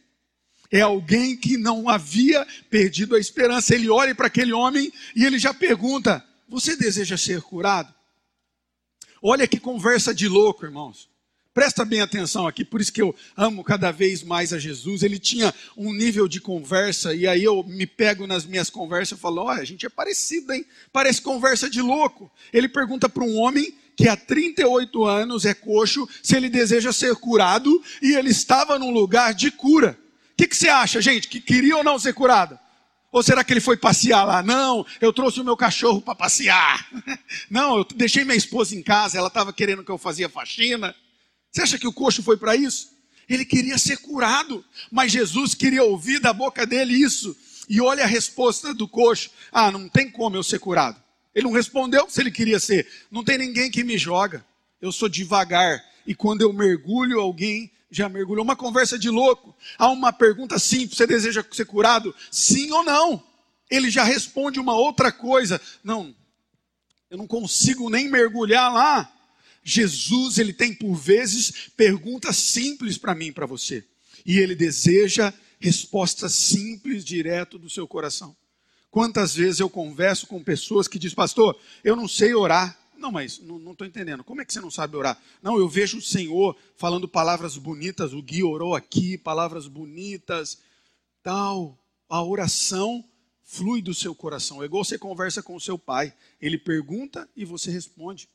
é 0.71 0.79
alguém 0.79 1.35
que 1.35 1.57
não 1.57 1.89
havia 1.89 2.47
perdido 2.69 3.15
a 3.15 3.19
esperança. 3.19 3.75
Ele 3.75 3.89
olha 3.89 4.15
para 4.15 4.27
aquele 4.27 4.53
homem 4.53 4.91
e 5.15 5.25
ele 5.25 5.37
já 5.37 5.53
pergunta: 5.53 6.25
Você 6.47 6.77
deseja 6.77 7.17
ser 7.17 7.41
curado? 7.41 7.93
Olha 9.21 9.47
que 9.47 9.59
conversa 9.59 10.15
de 10.15 10.27
louco, 10.27 10.65
irmãos. 10.65 11.10
Presta 11.53 11.83
bem 11.83 12.01
atenção 12.01 12.47
aqui, 12.47 12.63
por 12.63 12.79
isso 12.79 12.93
que 12.93 13.01
eu 13.01 13.13
amo 13.35 13.63
cada 13.63 13.91
vez 13.91 14.23
mais 14.23 14.53
a 14.53 14.59
Jesus. 14.59 15.03
Ele 15.03 15.19
tinha 15.19 15.53
um 15.75 15.93
nível 15.93 16.27
de 16.27 16.39
conversa, 16.39 17.13
e 17.13 17.27
aí 17.27 17.43
eu 17.43 17.63
me 17.63 17.85
pego 17.85 18.25
nas 18.25 18.45
minhas 18.45 18.69
conversas 18.69 19.17
e 19.17 19.21
falo: 19.21 19.43
olha, 19.43 19.61
a 19.61 19.65
gente 19.65 19.85
é 19.85 19.89
parecido, 19.89 20.53
hein? 20.53 20.65
Parece 20.93 21.21
conversa 21.21 21.69
de 21.69 21.81
louco. 21.81 22.31
Ele 22.53 22.69
pergunta 22.69 23.09
para 23.09 23.23
um 23.23 23.37
homem 23.37 23.73
que 23.95 24.07
há 24.07 24.15
38 24.15 25.03
anos 25.03 25.45
é 25.45 25.53
coxo 25.53 26.07
se 26.23 26.35
ele 26.35 26.49
deseja 26.49 26.93
ser 26.93 27.15
curado, 27.15 27.83
e 28.01 28.15
ele 28.15 28.29
estava 28.29 28.79
num 28.79 28.91
lugar 28.91 29.33
de 29.33 29.51
cura 29.51 29.99
que, 30.41 30.47
que 30.47 30.57
você 30.57 30.69
acha, 30.69 31.01
gente? 31.01 31.27
Que 31.27 31.39
queria 31.39 31.77
ou 31.77 31.83
não 31.83 31.99
ser 31.99 32.13
curada? 32.13 32.59
Ou 33.11 33.21
será 33.21 33.43
que 33.43 33.53
ele 33.53 33.59
foi 33.59 33.77
passear 33.77 34.23
lá? 34.23 34.41
Não, 34.41 34.85
eu 34.99 35.13
trouxe 35.13 35.39
o 35.39 35.43
meu 35.43 35.55
cachorro 35.55 36.01
para 36.01 36.15
passear. 36.15 36.87
Não, 37.49 37.77
eu 37.77 37.83
deixei 37.83 38.23
minha 38.23 38.37
esposa 38.37 38.73
em 38.73 38.81
casa, 38.81 39.17
ela 39.17 39.27
estava 39.27 39.51
querendo 39.51 39.83
que 39.83 39.91
eu 39.91 39.97
fazia 39.97 40.29
faxina. 40.29 40.95
Você 41.51 41.61
acha 41.61 41.77
que 41.77 41.87
o 41.87 41.93
coxo 41.93 42.23
foi 42.23 42.37
para 42.37 42.55
isso? 42.55 42.91
Ele 43.27 43.45
queria 43.45 43.77
ser 43.77 43.97
curado, 43.97 44.63
mas 44.91 45.11
Jesus 45.11 45.53
queria 45.53 45.83
ouvir 45.83 46.19
da 46.19 46.33
boca 46.33 46.65
dele 46.65 46.93
isso. 46.93 47.35
E 47.69 47.79
olha 47.79 48.03
a 48.03 48.07
resposta 48.07 48.73
do 48.73 48.87
coxo: 48.87 49.29
Ah, 49.51 49.71
não 49.71 49.87
tem 49.87 50.09
como 50.09 50.35
eu 50.35 50.43
ser 50.43 50.59
curado. 50.59 51.01
Ele 51.33 51.45
não 51.45 51.53
respondeu 51.53 52.09
se 52.09 52.19
ele 52.19 52.31
queria 52.31 52.59
ser. 52.59 52.87
Não 53.09 53.23
tem 53.23 53.37
ninguém 53.37 53.71
que 53.71 53.83
me 53.83 53.97
joga. 53.97 54.45
Eu 54.81 54.91
sou 54.91 55.07
devagar. 55.07 55.81
E 56.05 56.13
quando 56.13 56.41
eu 56.41 56.51
mergulho, 56.51 57.19
alguém 57.19 57.71
já 57.89 58.09
mergulhou. 58.09 58.43
Uma 58.43 58.55
conversa 58.55 58.97
de 58.97 59.09
louco. 59.09 59.55
Há 59.77 59.87
uma 59.89 60.11
pergunta 60.11 60.59
simples: 60.59 60.97
você 60.97 61.07
deseja 61.07 61.45
ser 61.51 61.65
curado? 61.65 62.13
Sim 62.29 62.71
ou 62.71 62.83
não? 62.83 63.23
Ele 63.69 63.89
já 63.89 64.03
responde 64.03 64.59
uma 64.59 64.75
outra 64.75 65.11
coisa. 65.11 65.61
Não, 65.81 66.13
eu 67.09 67.17
não 67.17 67.27
consigo 67.27 67.89
nem 67.89 68.09
mergulhar 68.09 68.73
lá. 68.73 69.11
Jesus, 69.63 70.37
ele 70.37 70.53
tem 70.53 70.73
por 70.73 70.95
vezes 70.95 71.69
perguntas 71.75 72.37
simples 72.37 72.97
para 72.97 73.13
mim 73.15 73.31
para 73.31 73.45
você. 73.45 73.83
E 74.25 74.37
ele 74.37 74.55
deseja 74.55 75.33
respostas 75.59 76.33
simples, 76.33 77.05
direto 77.05 77.59
do 77.59 77.69
seu 77.69 77.87
coração. 77.87 78.35
Quantas 78.89 79.35
vezes 79.35 79.59
eu 79.59 79.69
converso 79.69 80.27
com 80.27 80.43
pessoas 80.43 80.87
que 80.87 80.99
dizem, 80.99 81.15
pastor, 81.15 81.57
eu 81.83 81.95
não 81.95 82.07
sei 82.07 82.33
orar. 82.33 82.77
Não, 82.97 83.11
mas 83.11 83.39
não 83.39 83.71
estou 83.71 83.87
entendendo. 83.87 84.23
Como 84.23 84.41
é 84.41 84.45
que 84.45 84.53
você 84.53 84.59
não 84.59 84.69
sabe 84.69 84.97
orar? 84.97 85.19
Não, 85.41 85.57
eu 85.57 85.67
vejo 85.67 85.97
o 85.97 86.01
Senhor 86.01 86.55
falando 86.75 87.07
palavras 87.07 87.57
bonitas. 87.57 88.13
O 88.13 88.21
Gui 88.21 88.43
orou 88.43 88.75
aqui, 88.75 89.17
palavras 89.17 89.65
bonitas, 89.67 90.59
tal. 91.23 91.79
A 92.09 92.21
oração 92.21 93.03
flui 93.43 93.81
do 93.81 93.93
seu 93.93 94.13
coração. 94.13 94.61
É 94.61 94.65
igual 94.65 94.83
você 94.83 94.97
conversa 94.97 95.41
com 95.41 95.55
o 95.55 95.61
seu 95.61 95.79
pai. 95.79 96.13
Ele 96.39 96.57
pergunta 96.57 97.27
e 97.35 97.43
você 97.45 97.71
responde. 97.71 98.27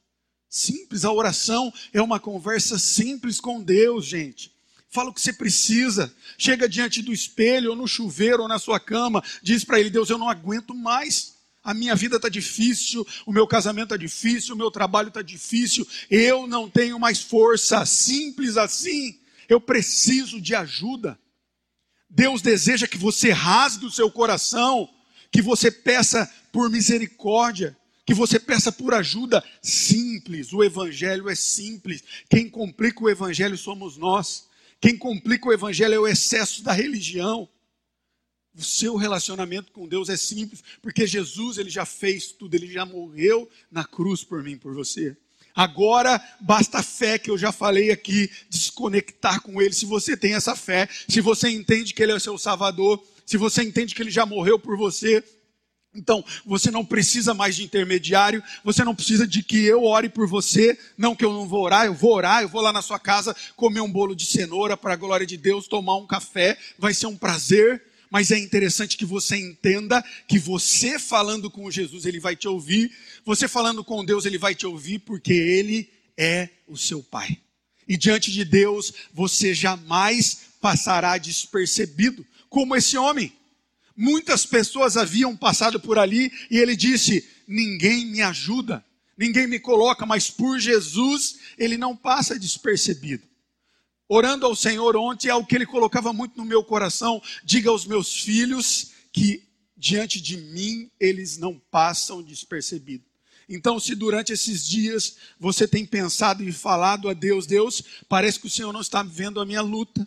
Simples, 0.57 1.05
a 1.05 1.13
oração 1.13 1.71
é 1.93 2.01
uma 2.01 2.19
conversa 2.19 2.79
simples 2.79 3.39
com 3.39 3.63
Deus, 3.63 4.07
gente. 4.07 4.51
Fala 4.89 5.11
o 5.11 5.13
que 5.13 5.21
você 5.21 5.31
precisa. 5.31 6.11
Chega 6.39 6.67
diante 6.67 7.03
do 7.03 7.13
espelho, 7.13 7.71
ou 7.71 7.77
no 7.77 7.87
chuveiro, 7.87 8.41
ou 8.41 8.49
na 8.49 8.59
sua 8.59 8.81
cama. 8.81 9.23
Diz 9.43 9.65
para 9.65 9.79
ele: 9.79 9.91
Deus, 9.91 10.09
eu 10.09 10.17
não 10.17 10.31
aguento 10.31 10.75
mais 10.75 11.37
a 11.63 11.75
minha 11.75 11.97
vida 11.97 12.15
está 12.15 12.29
difícil, 12.29 13.05
o 13.27 13.33
meu 13.33 13.45
casamento 13.45 13.87
está 13.87 13.97
difícil, 13.97 14.55
o 14.55 14.57
meu 14.57 14.71
trabalho 14.71 15.09
está 15.09 15.21
difícil, 15.21 15.85
eu 16.09 16.47
não 16.47 16.71
tenho 16.71 16.97
mais 16.97 17.21
força, 17.21 17.85
simples 17.85 18.57
assim, 18.57 19.19
eu 19.49 19.61
preciso 19.61 20.41
de 20.41 20.55
ajuda. 20.55 21.19
Deus 22.09 22.41
deseja 22.41 22.87
que 22.87 22.97
você 22.97 23.33
rasgue 23.33 23.85
o 23.85 23.91
seu 23.91 24.09
coração, 24.09 24.89
que 25.33 25.43
você 25.43 25.69
peça 25.69 26.33
por 26.53 26.71
misericórdia, 26.71 27.77
que 28.07 28.15
você 28.15 28.39
peça 28.39 28.71
por 28.71 28.95
ajuda 28.95 29.43
simples. 29.61 30.53
O 30.53 30.63
evangelho 30.63 31.29
é 31.29 31.35
simples. 31.35 32.05
Quem 32.31 32.49
complica 32.49 33.03
o 33.03 33.11
evangelho 33.11 33.59
somos 33.59 33.97
nós. 33.97 34.47
Quem 34.81 34.97
complica 34.97 35.49
o 35.49 35.53
evangelho 35.53 35.95
é 35.95 35.99
o 35.99 36.07
excesso 36.07 36.63
da 36.63 36.73
religião. 36.73 37.49
O 38.57 38.63
seu 38.63 38.97
relacionamento 38.97 39.73
com 39.73 39.87
Deus 39.87 40.09
é 40.09 40.17
simples, 40.17 40.63
porque 40.81 41.07
Jesus 41.07 41.59
ele 41.59 41.69
já 41.69 41.85
fez 41.85 42.29
tudo, 42.29 42.55
ele 42.55 42.73
já 42.73 42.87
morreu 42.87 43.51
na 43.71 43.85
cruz 43.85 44.25
por 44.25 44.43
mim, 44.43 44.57
por 44.57 44.73
você. 44.73 45.15
Agora 45.55 46.23
basta 46.41 46.79
a 46.79 46.83
fé 46.83 47.19
que 47.19 47.31
eu 47.31 47.37
já 47.37 47.51
falei 47.51 47.91
aqui, 47.91 48.31
desconectar 48.49 49.41
com 49.43 49.61
Ele. 49.61 49.75
Se 49.75 49.85
você 49.85 50.17
tem 50.17 50.35
essa 50.35 50.55
fé, 50.55 50.89
se 51.09 51.21
você 51.21 51.49
entende 51.49 51.93
que 51.93 52.03
Ele 52.03 52.13
é 52.13 52.15
o 52.15 52.21
seu 52.21 52.39
Salvador, 52.39 53.03
se 53.25 53.37
você 53.37 53.63
entende 53.63 53.95
que 53.95 54.03
Ele 54.03 54.11
já 54.11 54.25
morreu 54.25 54.59
por 54.59 54.77
você, 54.77 55.25
então 55.97 56.25
você 56.45 56.71
não 56.71 56.85
precisa 56.85 57.35
mais 57.35 57.57
de 57.57 57.65
intermediário, 57.65 58.43
você 58.63 58.85
não 58.85 58.95
precisa 58.95 59.27
de 59.27 59.43
que 59.43 59.65
eu 59.65 59.85
ore 59.85 60.09
por 60.09 60.27
você. 60.27 60.79
Não 60.97 61.17
que 61.17 61.25
eu 61.25 61.33
não 61.33 61.47
vou 61.47 61.63
orar, 61.63 61.87
eu 61.87 61.95
vou 61.95 62.15
orar, 62.15 62.43
eu 62.43 62.49
vou 62.49 62.61
lá 62.61 62.73
na 62.73 62.83
sua 62.83 62.99
casa 62.99 63.35
comer 63.57 63.81
um 63.81 63.91
bolo 63.91 64.15
de 64.15 64.27
cenoura 64.27 64.77
para 64.77 64.93
a 64.93 64.97
glória 64.97 65.27
de 65.27 65.37
Deus, 65.37 65.67
tomar 65.67 65.97
um 65.97 66.07
café, 66.07 66.59
vai 66.79 66.95
ser 66.95 67.07
um 67.07 67.17
prazer 67.17 67.83
mas 68.11 68.31
é 68.31 68.39
interessante 68.39 68.97
que 68.97 69.05
você 69.05 69.37
entenda 69.37 70.05
que 70.29 70.39
você 70.39 70.99
falando 70.99 71.51
com 71.51 71.71
Jesus, 71.71 72.07
ele 72.07 72.21
vai 72.21 72.37
te 72.37 72.47
ouvir. 72.47 72.91
Você 73.25 73.49
falando 73.49 73.85
com 73.85 74.05
Deus, 74.05 74.25
ele 74.25 74.39
vai 74.39 74.55
te 74.55 74.67
ouvir, 74.67 75.01
porque 75.01 75.33
ele 75.33 75.91
é 76.17 76.49
o 76.67 76.77
seu 76.77 77.03
Pai. 77.03 77.39
E 77.89 77.97
diante 77.97 78.33
de 78.33 78.45
Deus, 78.45 78.93
você 79.13 79.55
jamais 79.55 80.47
passará 80.61 81.19
despercebido, 81.19 82.27
como 82.49 82.75
esse 82.75 82.97
homem. 82.97 83.33
Muitas 83.97 84.45
pessoas 84.45 84.97
haviam 84.97 85.37
passado 85.37 85.81
por 85.81 85.99
ali 85.99 86.31
e 86.51 86.59
ele 86.59 86.77
disse: 86.77 87.27
Ninguém 87.49 88.07
me 88.07 88.23
ajuda, 88.23 88.85
ninguém 89.17 89.47
me 89.47 89.59
coloca, 89.59 90.05
mas 90.05 90.31
por 90.31 90.59
Jesus 90.59 91.39
ele 91.57 91.77
não 91.77 91.97
passa 91.97 92.39
despercebido 92.39 93.27
orando 94.09 94.47
ao 94.47 94.55
Senhor 94.55 94.97
ontem, 94.97 95.29
é 95.29 95.35
o 95.35 95.45
que 95.45 95.55
ele 95.55 95.67
colocava 95.67 96.13
muito 96.13 96.37
no 96.37 96.45
meu 96.45 96.63
coração. 96.63 97.23
Diga 97.45 97.71
aos 97.71 97.87
meus 97.87 98.23
filhos 98.23 98.93
que 99.13 99.43
diante 99.77 100.21
de 100.21 100.37
mim 100.37 100.91
eles 100.99 101.37
não 101.37 101.59
passam 101.71 102.23
despercebidos. 102.23 103.07
Então, 103.49 103.79
se 103.79 103.95
durante 103.95 104.33
esses 104.33 104.67
dias 104.67 105.17
você 105.39 105.69
tem 105.69 105.87
pensado 105.87 106.43
e 106.43 106.53
falado 106.53 107.09
a 107.09 107.13
Deus, 107.13 107.47
Deus, 107.47 107.83
parece 108.09 108.41
que 108.41 108.47
o 108.47 108.51
Senhor 108.51 108.73
não 108.73 108.81
está 108.81 109.03
vendo 109.03 109.41
a 109.41 109.47
minha 109.47 109.63
luta, 109.63 110.07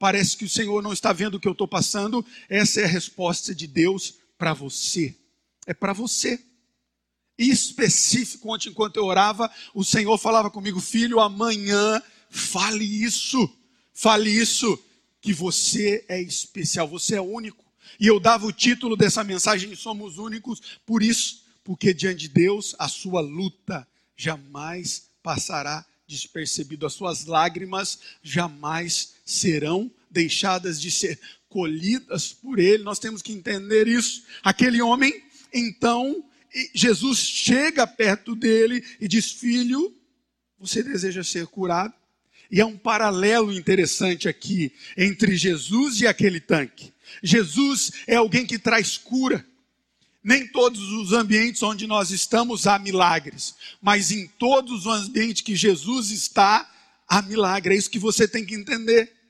parece 0.00 0.36
que 0.36 0.44
o 0.44 0.48
Senhor 0.48 0.82
não 0.82 0.92
está 0.92 1.12
vendo 1.12 1.36
o 1.36 1.40
que 1.40 1.46
eu 1.46 1.52
estou 1.52 1.68
passando, 1.68 2.26
essa 2.48 2.80
é 2.80 2.84
a 2.84 2.88
resposta 2.88 3.54
de 3.54 3.68
Deus 3.68 4.14
para 4.36 4.52
você. 4.52 5.14
É 5.64 5.72
para 5.72 5.92
você. 5.92 6.40
Específico, 7.38 8.52
ontem, 8.52 8.70
enquanto 8.70 8.96
eu 8.96 9.04
orava, 9.04 9.48
o 9.72 9.84
Senhor 9.84 10.18
falava 10.18 10.50
comigo, 10.50 10.80
filho, 10.80 11.20
amanhã 11.20 12.02
Fale 12.30 12.84
isso, 12.84 13.52
fale 13.92 14.30
isso, 14.30 14.80
que 15.20 15.32
você 15.32 16.04
é 16.08 16.22
especial, 16.22 16.86
você 16.86 17.16
é 17.16 17.20
único. 17.20 17.64
E 17.98 18.06
eu 18.06 18.20
dava 18.20 18.46
o 18.46 18.52
título 18.52 18.96
dessa 18.96 19.24
mensagem: 19.24 19.74
Somos 19.74 20.16
únicos, 20.16 20.62
por 20.86 21.02
isso, 21.02 21.44
porque 21.64 21.92
diante 21.92 22.20
de 22.20 22.28
Deus 22.28 22.76
a 22.78 22.86
sua 22.86 23.20
luta 23.20 23.86
jamais 24.16 25.10
passará 25.24 25.84
despercebido, 26.10 26.86
as 26.86 26.92
suas 26.92 27.24
lágrimas 27.24 28.00
jamais 28.22 29.14
serão 29.24 29.90
deixadas 30.10 30.80
de 30.80 30.90
ser 30.90 31.18
colhidas 31.48 32.32
por 32.32 32.58
ele. 32.58 32.82
Nós 32.82 32.98
temos 32.98 33.22
que 33.22 33.32
entender 33.32 33.86
isso. 33.86 34.24
Aquele 34.42 34.82
homem, 34.82 35.22
então, 35.52 36.24
Jesus 36.74 37.18
chega 37.18 37.86
perto 37.86 38.34
dele 38.34 38.84
e 39.00 39.06
diz: 39.06 39.30
Filho, 39.30 39.96
você 40.58 40.82
deseja 40.82 41.22
ser 41.22 41.46
curado? 41.46 41.94
E 42.50 42.60
há 42.60 42.66
um 42.66 42.76
paralelo 42.76 43.52
interessante 43.52 44.28
aqui 44.28 44.72
entre 44.96 45.36
Jesus 45.36 46.00
e 46.00 46.06
aquele 46.06 46.40
tanque. 46.40 46.92
Jesus 47.22 47.92
é 48.06 48.16
alguém 48.16 48.44
que 48.44 48.58
traz 48.58 48.98
cura. 48.98 49.46
Nem 50.22 50.46
todos 50.46 50.80
os 50.92 51.12
ambientes 51.12 51.62
onde 51.62 51.86
nós 51.86 52.10
estamos 52.10 52.66
há 52.66 52.78
milagres, 52.78 53.54
mas 53.80 54.10
em 54.10 54.26
todos 54.26 54.84
os 54.84 55.06
ambientes 55.06 55.42
que 55.42 55.56
Jesus 55.56 56.10
está, 56.10 56.68
há 57.08 57.20
milagre. 57.20 57.74
É 57.74 57.78
isso 57.78 57.90
que 57.90 57.98
você 57.98 58.28
tem 58.28 58.44
que 58.44 58.54
entender. 58.54 59.20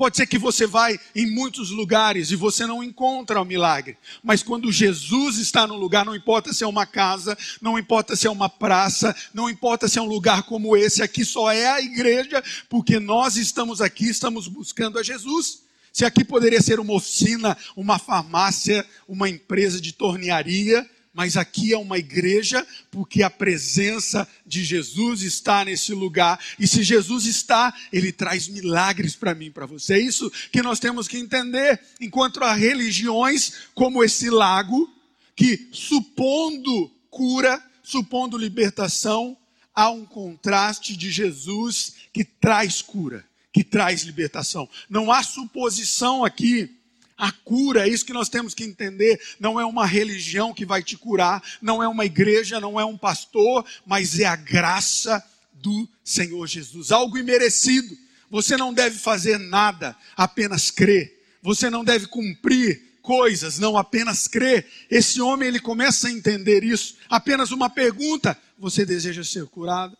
Pode 0.00 0.16
ser 0.16 0.26
que 0.26 0.38
você 0.38 0.66
vai 0.66 0.98
em 1.14 1.30
muitos 1.30 1.70
lugares 1.70 2.30
e 2.30 2.36
você 2.36 2.66
não 2.66 2.82
encontra 2.82 3.38
o 3.38 3.44
milagre. 3.44 3.98
Mas 4.22 4.42
quando 4.42 4.72
Jesus 4.72 5.36
está 5.36 5.66
no 5.66 5.76
lugar, 5.76 6.06
não 6.06 6.16
importa 6.16 6.54
se 6.54 6.64
é 6.64 6.66
uma 6.66 6.86
casa, 6.86 7.36
não 7.60 7.78
importa 7.78 8.16
se 8.16 8.26
é 8.26 8.30
uma 8.30 8.48
praça, 8.48 9.14
não 9.34 9.48
importa 9.50 9.88
se 9.88 9.98
é 9.98 10.02
um 10.02 10.06
lugar 10.06 10.44
como 10.44 10.74
esse, 10.74 11.02
aqui 11.02 11.22
só 11.22 11.52
é 11.52 11.66
a 11.70 11.82
igreja, 11.82 12.42
porque 12.66 12.98
nós 12.98 13.36
estamos 13.36 13.82
aqui, 13.82 14.08
estamos 14.08 14.48
buscando 14.48 14.98
a 14.98 15.02
Jesus. 15.02 15.64
Se 15.92 16.04
aqui 16.04 16.24
poderia 16.24 16.60
ser 16.60 16.80
uma 16.80 16.94
oficina, 16.94 17.56
uma 17.76 17.98
farmácia, 17.98 18.86
uma 19.08 19.28
empresa 19.28 19.80
de 19.80 19.92
tornearia, 19.92 20.88
mas 21.12 21.36
aqui 21.36 21.72
é 21.72 21.78
uma 21.78 21.98
igreja 21.98 22.66
porque 22.90 23.22
a 23.22 23.30
presença 23.30 24.28
de 24.46 24.64
Jesus 24.64 25.22
está 25.22 25.64
nesse 25.64 25.92
lugar. 25.92 26.38
E 26.58 26.68
se 26.68 26.82
Jesus 26.82 27.26
está, 27.26 27.74
ele 27.92 28.12
traz 28.12 28.48
milagres 28.48 29.16
para 29.16 29.34
mim, 29.34 29.50
para 29.50 29.66
você. 29.66 29.94
É 29.94 29.98
isso 29.98 30.30
que 30.52 30.62
nós 30.62 30.78
temos 30.78 31.08
que 31.08 31.18
entender. 31.18 31.80
Enquanto 32.00 32.42
há 32.44 32.54
religiões 32.54 33.54
como 33.74 34.04
esse 34.04 34.30
lago, 34.30 34.88
que 35.34 35.68
supondo 35.72 36.90
cura, 37.10 37.62
supondo 37.82 38.38
libertação, 38.38 39.36
há 39.74 39.90
um 39.90 40.04
contraste 40.04 40.96
de 40.96 41.10
Jesus 41.10 41.94
que 42.12 42.24
traz 42.24 42.80
cura, 42.80 43.24
que 43.52 43.64
traz 43.64 44.02
libertação. 44.02 44.68
Não 44.88 45.10
há 45.10 45.22
suposição 45.22 46.24
aqui 46.24 46.76
a 47.20 47.30
cura, 47.30 47.86
é 47.86 47.90
isso 47.90 48.06
que 48.06 48.14
nós 48.14 48.30
temos 48.30 48.54
que 48.54 48.64
entender. 48.64 49.20
Não 49.38 49.60
é 49.60 49.64
uma 49.64 49.84
religião 49.84 50.54
que 50.54 50.64
vai 50.64 50.82
te 50.82 50.96
curar, 50.96 51.42
não 51.60 51.82
é 51.82 51.86
uma 51.86 52.06
igreja, 52.06 52.58
não 52.58 52.80
é 52.80 52.84
um 52.84 52.96
pastor, 52.96 53.64
mas 53.84 54.18
é 54.18 54.24
a 54.24 54.36
graça 54.36 55.22
do 55.52 55.86
Senhor 56.02 56.46
Jesus. 56.46 56.90
Algo 56.90 57.18
imerecido. 57.18 57.94
Você 58.30 58.56
não 58.56 58.72
deve 58.72 58.98
fazer 58.98 59.38
nada, 59.38 59.94
apenas 60.16 60.70
crer. 60.70 61.20
Você 61.42 61.68
não 61.68 61.84
deve 61.84 62.06
cumprir 62.06 62.80
coisas, 63.02 63.58
não 63.58 63.76
apenas 63.76 64.26
crer. 64.26 64.66
Esse 64.90 65.20
homem 65.20 65.48
ele 65.48 65.60
começa 65.60 66.08
a 66.08 66.12
entender 66.12 66.62
isso. 66.64 66.96
Apenas 67.08 67.50
uma 67.50 67.68
pergunta: 67.68 68.38
você 68.58 68.86
deseja 68.86 69.24
ser 69.24 69.46
curado? 69.46 69.96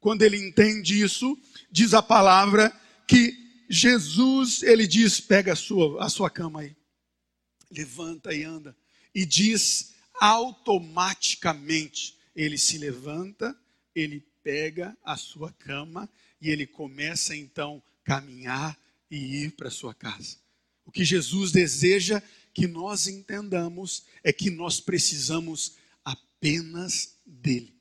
Quando 0.00 0.22
ele 0.22 0.36
entende 0.36 1.00
isso, 1.02 1.36
diz 1.70 1.92
a 1.94 2.02
palavra 2.02 2.70
que 3.06 3.36
Jesus, 3.68 4.62
ele 4.62 4.86
diz: 4.86 5.20
pega 5.20 5.52
a 5.52 5.56
sua, 5.56 6.04
a 6.04 6.08
sua 6.08 6.30
cama 6.30 6.60
aí, 6.60 6.74
levanta 7.70 8.34
e 8.34 8.44
anda. 8.44 8.76
E 9.14 9.26
diz 9.26 9.94
automaticamente: 10.20 12.16
ele 12.34 12.56
se 12.56 12.78
levanta, 12.78 13.56
ele 13.94 14.24
pega 14.42 14.96
a 15.04 15.16
sua 15.16 15.52
cama 15.52 16.08
e 16.40 16.50
ele 16.50 16.66
começa 16.66 17.36
então 17.36 17.82
caminhar 18.04 18.78
e 19.10 19.44
ir 19.44 19.52
para 19.52 19.70
sua 19.70 19.92
casa. 19.92 20.36
O 20.84 20.92
que 20.92 21.04
Jesus 21.04 21.52
deseja 21.52 22.22
que 22.54 22.66
nós 22.66 23.06
entendamos 23.06 24.04
é 24.24 24.32
que 24.32 24.50
nós 24.50 24.80
precisamos 24.80 25.76
apenas 26.04 27.16
dele. 27.26 27.77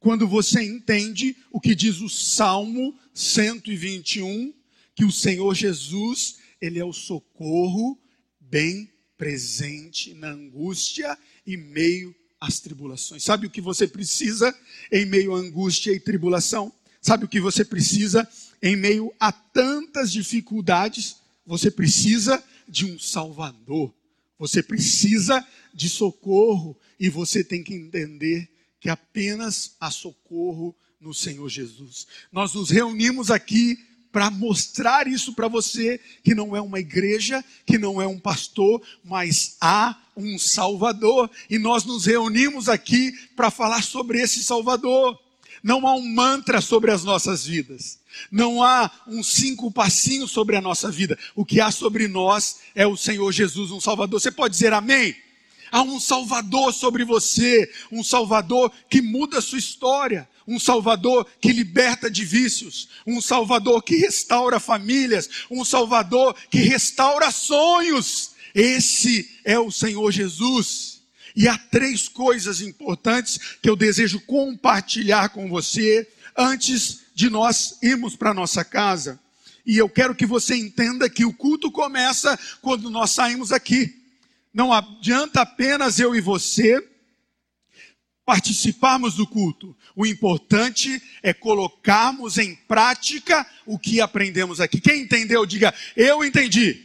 Quando 0.00 0.26
você 0.26 0.62
entende 0.62 1.36
o 1.52 1.60
que 1.60 1.74
diz 1.74 2.00
o 2.00 2.08
Salmo 2.08 2.98
121, 3.12 4.52
que 4.94 5.04
o 5.04 5.12
Senhor 5.12 5.54
Jesus, 5.54 6.38
ele 6.58 6.78
é 6.78 6.84
o 6.84 6.92
socorro 6.92 8.00
bem 8.40 8.90
presente 9.18 10.14
na 10.14 10.30
angústia 10.30 11.18
e 11.46 11.54
meio 11.54 12.16
às 12.40 12.60
tribulações. 12.60 13.22
Sabe 13.22 13.46
o 13.46 13.50
que 13.50 13.60
você 13.60 13.86
precisa 13.86 14.56
em 14.90 15.04
meio 15.04 15.34
à 15.34 15.38
angústia 15.38 15.92
e 15.92 16.00
tribulação? 16.00 16.72
Sabe 17.02 17.26
o 17.26 17.28
que 17.28 17.38
você 17.38 17.62
precisa 17.62 18.26
em 18.62 18.76
meio 18.76 19.12
a 19.20 19.30
tantas 19.30 20.10
dificuldades? 20.10 21.16
Você 21.44 21.70
precisa 21.70 22.42
de 22.66 22.86
um 22.86 22.98
Salvador. 22.98 23.94
Você 24.38 24.62
precisa 24.62 25.46
de 25.74 25.90
socorro 25.90 26.74
e 26.98 27.10
você 27.10 27.44
tem 27.44 27.62
que 27.62 27.74
entender 27.74 28.48
que 28.80 28.88
apenas 28.88 29.76
há 29.78 29.90
socorro 29.90 30.74
no 31.00 31.14
Senhor 31.14 31.48
Jesus. 31.48 32.06
Nós 32.32 32.54
nos 32.54 32.70
reunimos 32.70 33.30
aqui 33.30 33.78
para 34.12 34.30
mostrar 34.30 35.06
isso 35.06 35.32
para 35.34 35.48
você, 35.48 36.00
que 36.24 36.34
não 36.34 36.56
é 36.56 36.60
uma 36.60 36.80
igreja, 36.80 37.44
que 37.64 37.78
não 37.78 38.02
é 38.02 38.06
um 38.06 38.18
pastor, 38.18 38.82
mas 39.04 39.56
há 39.60 39.96
um 40.16 40.38
Salvador. 40.38 41.30
E 41.48 41.58
nós 41.58 41.84
nos 41.84 42.06
reunimos 42.06 42.68
aqui 42.68 43.12
para 43.36 43.50
falar 43.50 43.82
sobre 43.82 44.20
esse 44.20 44.42
Salvador. 44.42 45.18
Não 45.62 45.86
há 45.86 45.94
um 45.94 46.06
mantra 46.06 46.60
sobre 46.60 46.90
as 46.90 47.04
nossas 47.04 47.44
vidas. 47.46 48.00
Não 48.30 48.62
há 48.62 48.90
um 49.06 49.22
cinco 49.22 49.70
passinhos 49.70 50.32
sobre 50.32 50.56
a 50.56 50.60
nossa 50.60 50.90
vida. 50.90 51.18
O 51.36 51.44
que 51.44 51.60
há 51.60 51.70
sobre 51.70 52.08
nós 52.08 52.60
é 52.74 52.86
o 52.86 52.96
Senhor 52.96 53.30
Jesus, 53.30 53.70
um 53.70 53.80
Salvador. 53.80 54.20
Você 54.20 54.32
pode 54.32 54.54
dizer 54.54 54.72
amém? 54.72 55.14
Há 55.70 55.82
um 55.82 56.00
Salvador 56.00 56.72
sobre 56.74 57.04
você, 57.04 57.70
um 57.92 58.02
Salvador 58.02 58.72
que 58.88 59.00
muda 59.00 59.38
a 59.38 59.42
sua 59.42 59.58
história, 59.58 60.28
um 60.46 60.58
Salvador 60.58 61.26
que 61.40 61.52
liberta 61.52 62.10
de 62.10 62.24
vícios, 62.24 62.88
um 63.06 63.20
Salvador 63.20 63.82
que 63.82 63.96
restaura 63.96 64.58
famílias, 64.58 65.30
um 65.50 65.64
Salvador 65.64 66.34
que 66.50 66.58
restaura 66.58 67.30
sonhos. 67.30 68.32
Esse 68.54 69.30
é 69.44 69.58
o 69.58 69.70
Senhor 69.70 70.10
Jesus. 70.10 71.02
E 71.36 71.46
há 71.46 71.56
três 71.56 72.08
coisas 72.08 72.60
importantes 72.60 73.38
que 73.62 73.70
eu 73.70 73.76
desejo 73.76 74.20
compartilhar 74.22 75.28
com 75.28 75.48
você 75.48 76.08
antes 76.36 77.02
de 77.14 77.30
nós 77.30 77.78
irmos 77.82 78.16
para 78.16 78.34
nossa 78.34 78.64
casa. 78.64 79.20
E 79.64 79.76
eu 79.76 79.88
quero 79.88 80.14
que 80.14 80.26
você 80.26 80.56
entenda 80.56 81.08
que 81.08 81.24
o 81.24 81.32
culto 81.32 81.70
começa 81.70 82.38
quando 82.60 82.90
nós 82.90 83.10
saímos 83.10 83.52
aqui. 83.52 83.99
Não 84.52 84.72
adianta 84.72 85.42
apenas 85.42 86.00
eu 86.00 86.14
e 86.14 86.20
você 86.20 86.86
participarmos 88.24 89.14
do 89.14 89.26
culto. 89.26 89.76
O 89.96 90.06
importante 90.06 91.02
é 91.22 91.32
colocarmos 91.32 92.38
em 92.38 92.54
prática 92.54 93.46
o 93.66 93.78
que 93.78 94.00
aprendemos 94.00 94.60
aqui. 94.60 94.80
Quem 94.80 95.02
entendeu, 95.02 95.44
diga: 95.46 95.74
Eu 95.96 96.24
entendi. 96.24 96.84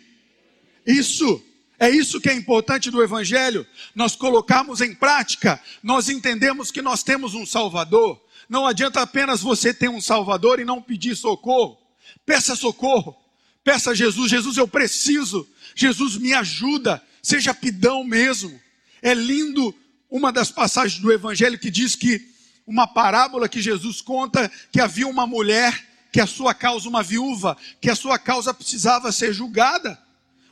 Isso. 0.86 1.43
É 1.78 1.89
isso 1.89 2.21
que 2.21 2.30
é 2.30 2.34
importante 2.34 2.89
do 2.89 3.04
Evangelho. 3.04 3.67
Nós 3.93 4.15
colocamos 4.15 4.80
em 4.80 4.95
prática, 4.95 5.62
nós 5.84 6.08
entendemos 6.08 6.71
que 6.71 6.82
nós 6.82 7.04
temos 7.04 7.34
um 7.34 7.45
Salvador. 7.45 8.23
Não 8.47 8.65
adianta 8.65 9.01
apenas 9.01 9.41
você 9.41 9.73
ter 9.73 9.89
um 9.89 9.99
Salvador 9.99 10.60
e 10.60 10.65
não 10.65 10.82
pedir 10.82 11.15
socorro. 11.15 11.78
Peça 12.25 12.56
socorro. 12.56 13.15
Peça 13.63 13.91
a 13.91 13.95
Jesus: 13.95 14.30
Jesus, 14.30 14.58
eu 14.58 14.67
preciso. 14.67 15.47
Jesus, 15.75 16.17
me 16.17 16.34
ajuda 16.34 17.04
seja 17.26 17.56
pidão 17.56 18.04
mesmo. 18.04 18.62
É 19.02 19.14
lindo 19.14 19.74
uma 20.10 20.32
das 20.32 20.52
passagens 20.52 21.02
do 21.02 21.12
Evangelho 21.12 21.58
que 21.58 21.72
diz 21.72 21.96
que 21.96 22.24
uma 22.68 22.86
parábola 22.86 23.50
que 23.50 23.62
Jesus 23.62 24.00
conta 24.00 24.50
que 24.72 24.80
havia 24.80 25.08
uma 25.08 25.26
mulher 25.26 25.88
que 26.12 26.22
a 26.22 26.28
sua 26.28 26.54
causa, 26.54 26.88
uma 26.88 27.02
viúva, 27.02 27.58
que 27.82 27.90
a 27.90 27.96
sua 27.96 28.20
causa 28.20 28.54
precisava 28.54 29.12
ser 29.12 29.34
julgada. 29.34 30.00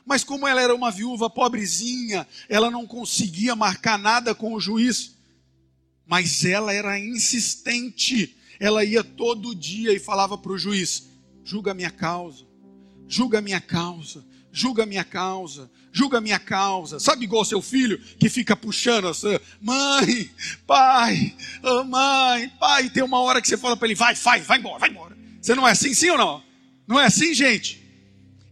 Mas 0.04 0.24
como 0.24 0.48
ela 0.48 0.60
era 0.60 0.74
uma 0.74 0.90
viúva 0.90 1.30
pobrezinha, 1.30 2.26
ela 2.48 2.70
não 2.70 2.86
conseguia 2.86 3.54
marcar 3.54 3.96
nada 3.96 4.34
com 4.34 4.52
o 4.52 4.60
juiz. 4.60 5.14
Mas 6.04 6.44
ela 6.44 6.72
era 6.72 6.98
insistente. 6.98 8.36
Ela 8.58 8.84
ia 8.84 9.04
todo 9.04 9.54
dia 9.54 9.92
e 9.92 10.00
falava 10.00 10.36
para 10.36 10.52
o 10.52 10.58
juiz: 10.58 11.08
julga 11.44 11.70
a 11.70 11.74
minha 11.74 11.90
causa, 11.90 12.44
julga 13.08 13.38
a 13.38 13.42
minha 13.42 13.60
causa, 13.60 14.24
julga 14.54 14.84
a 14.84 14.86
minha 14.86 15.02
causa, 15.02 15.68
julga 15.92 16.18
a 16.18 16.20
minha 16.20 16.38
causa. 16.38 17.00
Sabe 17.00 17.24
igual 17.24 17.44
seu 17.44 17.60
filho 17.60 17.98
que 17.98 18.30
fica 18.30 18.54
puxando 18.56 19.08
assim, 19.08 19.38
mãe, 19.60 20.30
pai, 20.64 21.36
oh, 21.62 21.82
mãe, 21.82 22.48
pai, 22.60 22.88
tem 22.88 23.02
uma 23.02 23.20
hora 23.20 23.42
que 23.42 23.48
você 23.48 23.56
fala 23.56 23.76
para 23.76 23.88
ele, 23.88 23.96
vai, 23.96 24.14
vai, 24.14 24.40
vai 24.40 24.58
embora, 24.58 24.78
vai 24.78 24.90
embora. 24.90 25.18
Você 25.42 25.54
não 25.56 25.66
é 25.66 25.72
assim, 25.72 25.92
sim 25.92 26.08
ou 26.10 26.16
não? 26.16 26.42
Não 26.86 27.00
é 27.00 27.06
assim, 27.06 27.34
gente? 27.34 27.82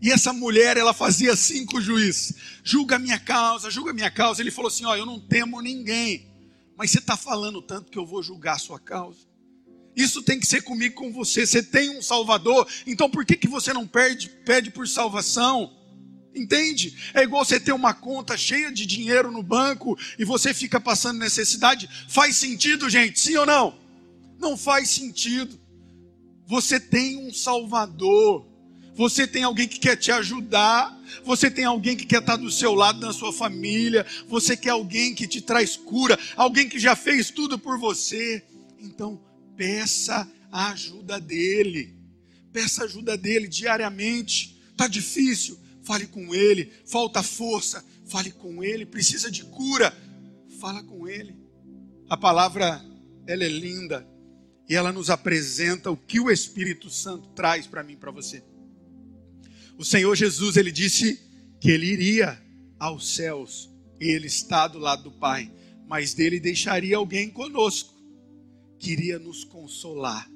E 0.01 0.11
essa 0.11 0.33
mulher, 0.33 0.77
ela 0.77 0.93
fazia 0.93 1.33
assim 1.33 1.65
com 1.65 1.77
o 1.77 1.81
juiz: 1.81 2.35
julga 2.65 2.97
a 2.97 2.99
minha 2.99 3.21
causa, 3.21 3.71
julga 3.71 3.93
a 3.93 3.95
minha 3.95 4.11
causa. 4.11 4.43
Ele 4.43 4.51
falou 4.51 4.69
assim: 4.69 4.85
Ó, 4.85 4.97
eu 4.97 5.07
não 5.07 5.21
temo 5.21 5.61
ninguém, 5.62 6.27
mas 6.77 6.91
você 6.91 6.99
está 6.99 7.17
falando 7.17 7.62
tanto 7.62 7.93
que 7.93 7.99
eu 7.99 8.05
vou 8.05 8.21
julgar 8.23 8.57
a 8.57 8.59
sua 8.59 8.81
causa. 8.81 9.21
Isso 9.95 10.23
tem 10.23 10.41
que 10.41 10.47
ser 10.47 10.62
comigo, 10.62 10.97
com 10.97 11.12
você. 11.12 11.47
Você 11.47 11.62
tem 11.62 11.97
um 11.97 12.03
Salvador, 12.03 12.67
então 12.87 13.09
por 13.09 13.25
que, 13.25 13.37
que 13.37 13.47
você 13.47 13.73
não 13.73 13.87
perde, 13.87 14.29
pede 14.45 14.71
por 14.71 14.88
salvação? 14.88 15.82
Entende? 16.35 16.97
É 17.12 17.23
igual 17.23 17.45
você 17.45 17.61
ter 17.61 17.73
uma 17.73 17.92
conta 17.92 18.37
cheia 18.37 18.73
de 18.73 18.87
dinheiro 18.87 19.31
no 19.31 19.42
banco 19.42 19.99
e 20.18 20.25
você 20.25 20.55
fica 20.55 20.81
passando 20.81 21.18
necessidade. 21.18 21.88
Faz 22.09 22.37
sentido, 22.37 22.88
gente? 22.88 23.21
Sim 23.21 23.37
ou 23.37 23.47
não? 23.47 23.79
Não 24.38 24.57
faz 24.57 24.88
sentido. 24.88 25.61
Você 26.47 26.81
tem 26.81 27.18
um 27.18 27.33
Salvador. 27.33 28.47
Você 28.95 29.27
tem 29.27 29.42
alguém 29.42 29.68
que 29.68 29.79
quer 29.79 29.97
te 29.97 30.11
ajudar. 30.11 30.99
Você 31.25 31.51
tem 31.51 31.64
alguém 31.64 31.97
que 31.97 32.07
quer 32.07 32.21
estar 32.21 32.37
do 32.37 32.51
seu 32.51 32.75
lado 32.75 33.01
na 33.01 33.12
sua 33.12 33.33
família. 33.33 34.07
Você 34.27 34.57
quer 34.57 34.71
alguém 34.71 35.14
que 35.14 35.27
te 35.27 35.40
traz 35.40 35.77
cura. 35.77 36.18
Alguém 36.35 36.68
que 36.68 36.79
já 36.79 36.97
fez 36.97 37.31
tudo 37.31 37.59
por 37.59 37.79
você. 37.79 38.42
Então, 38.81 39.21
peça 39.55 40.29
a 40.51 40.71
ajuda 40.71 41.21
dele. 41.21 41.95
Peça 42.53 42.83
a 42.83 42.85
ajuda 42.87 43.16
dele 43.18 43.49
diariamente. 43.49 44.61
Está 44.73 44.88
difícil? 44.88 45.59
Fale 45.83 46.07
com 46.07 46.35
ele. 46.35 46.73
Falta 46.87 47.23
força? 47.23 47.85
Fale 48.07 48.31
com 48.31 48.62
ele. 48.62 48.87
Precisa 48.87 49.31
de 49.31 49.45
cura? 49.45 49.97
Fala 50.61 50.83
com 50.83 51.09
ele. 51.09 51.37
A 52.09 52.16
palavra, 52.16 52.85
ela 53.27 53.45
é 53.45 53.49
linda. 53.49 54.07
E 54.68 54.75
ela 54.75 54.92
nos 54.92 55.11
apresenta 55.11 55.90
o 55.90 55.97
que 55.97 56.21
o 56.21 56.31
Espírito 56.31 56.88
Santo 56.88 57.29
traz 57.31 57.66
para 57.66 57.83
mim, 57.83 57.97
para 57.97 58.11
você. 58.11 58.42
O 59.77 59.85
Senhor 59.85 60.14
Jesus, 60.14 60.57
ele 60.57 60.71
disse 60.71 61.21
que 61.61 61.71
ele 61.71 61.87
iria 61.87 62.40
aos 62.79 63.14
céus 63.14 63.71
e 64.01 64.07
ele 64.07 64.27
está 64.27 64.66
do 64.66 64.79
lado 64.79 65.05
do 65.05 65.12
Pai, 65.12 65.51
mas 65.87 66.14
dele 66.14 66.40
deixaria 66.40 66.97
alguém 66.97 67.31
conosco, 67.31 67.95
queria 68.79 69.18
nos 69.18 69.45
consolar, 69.45 70.29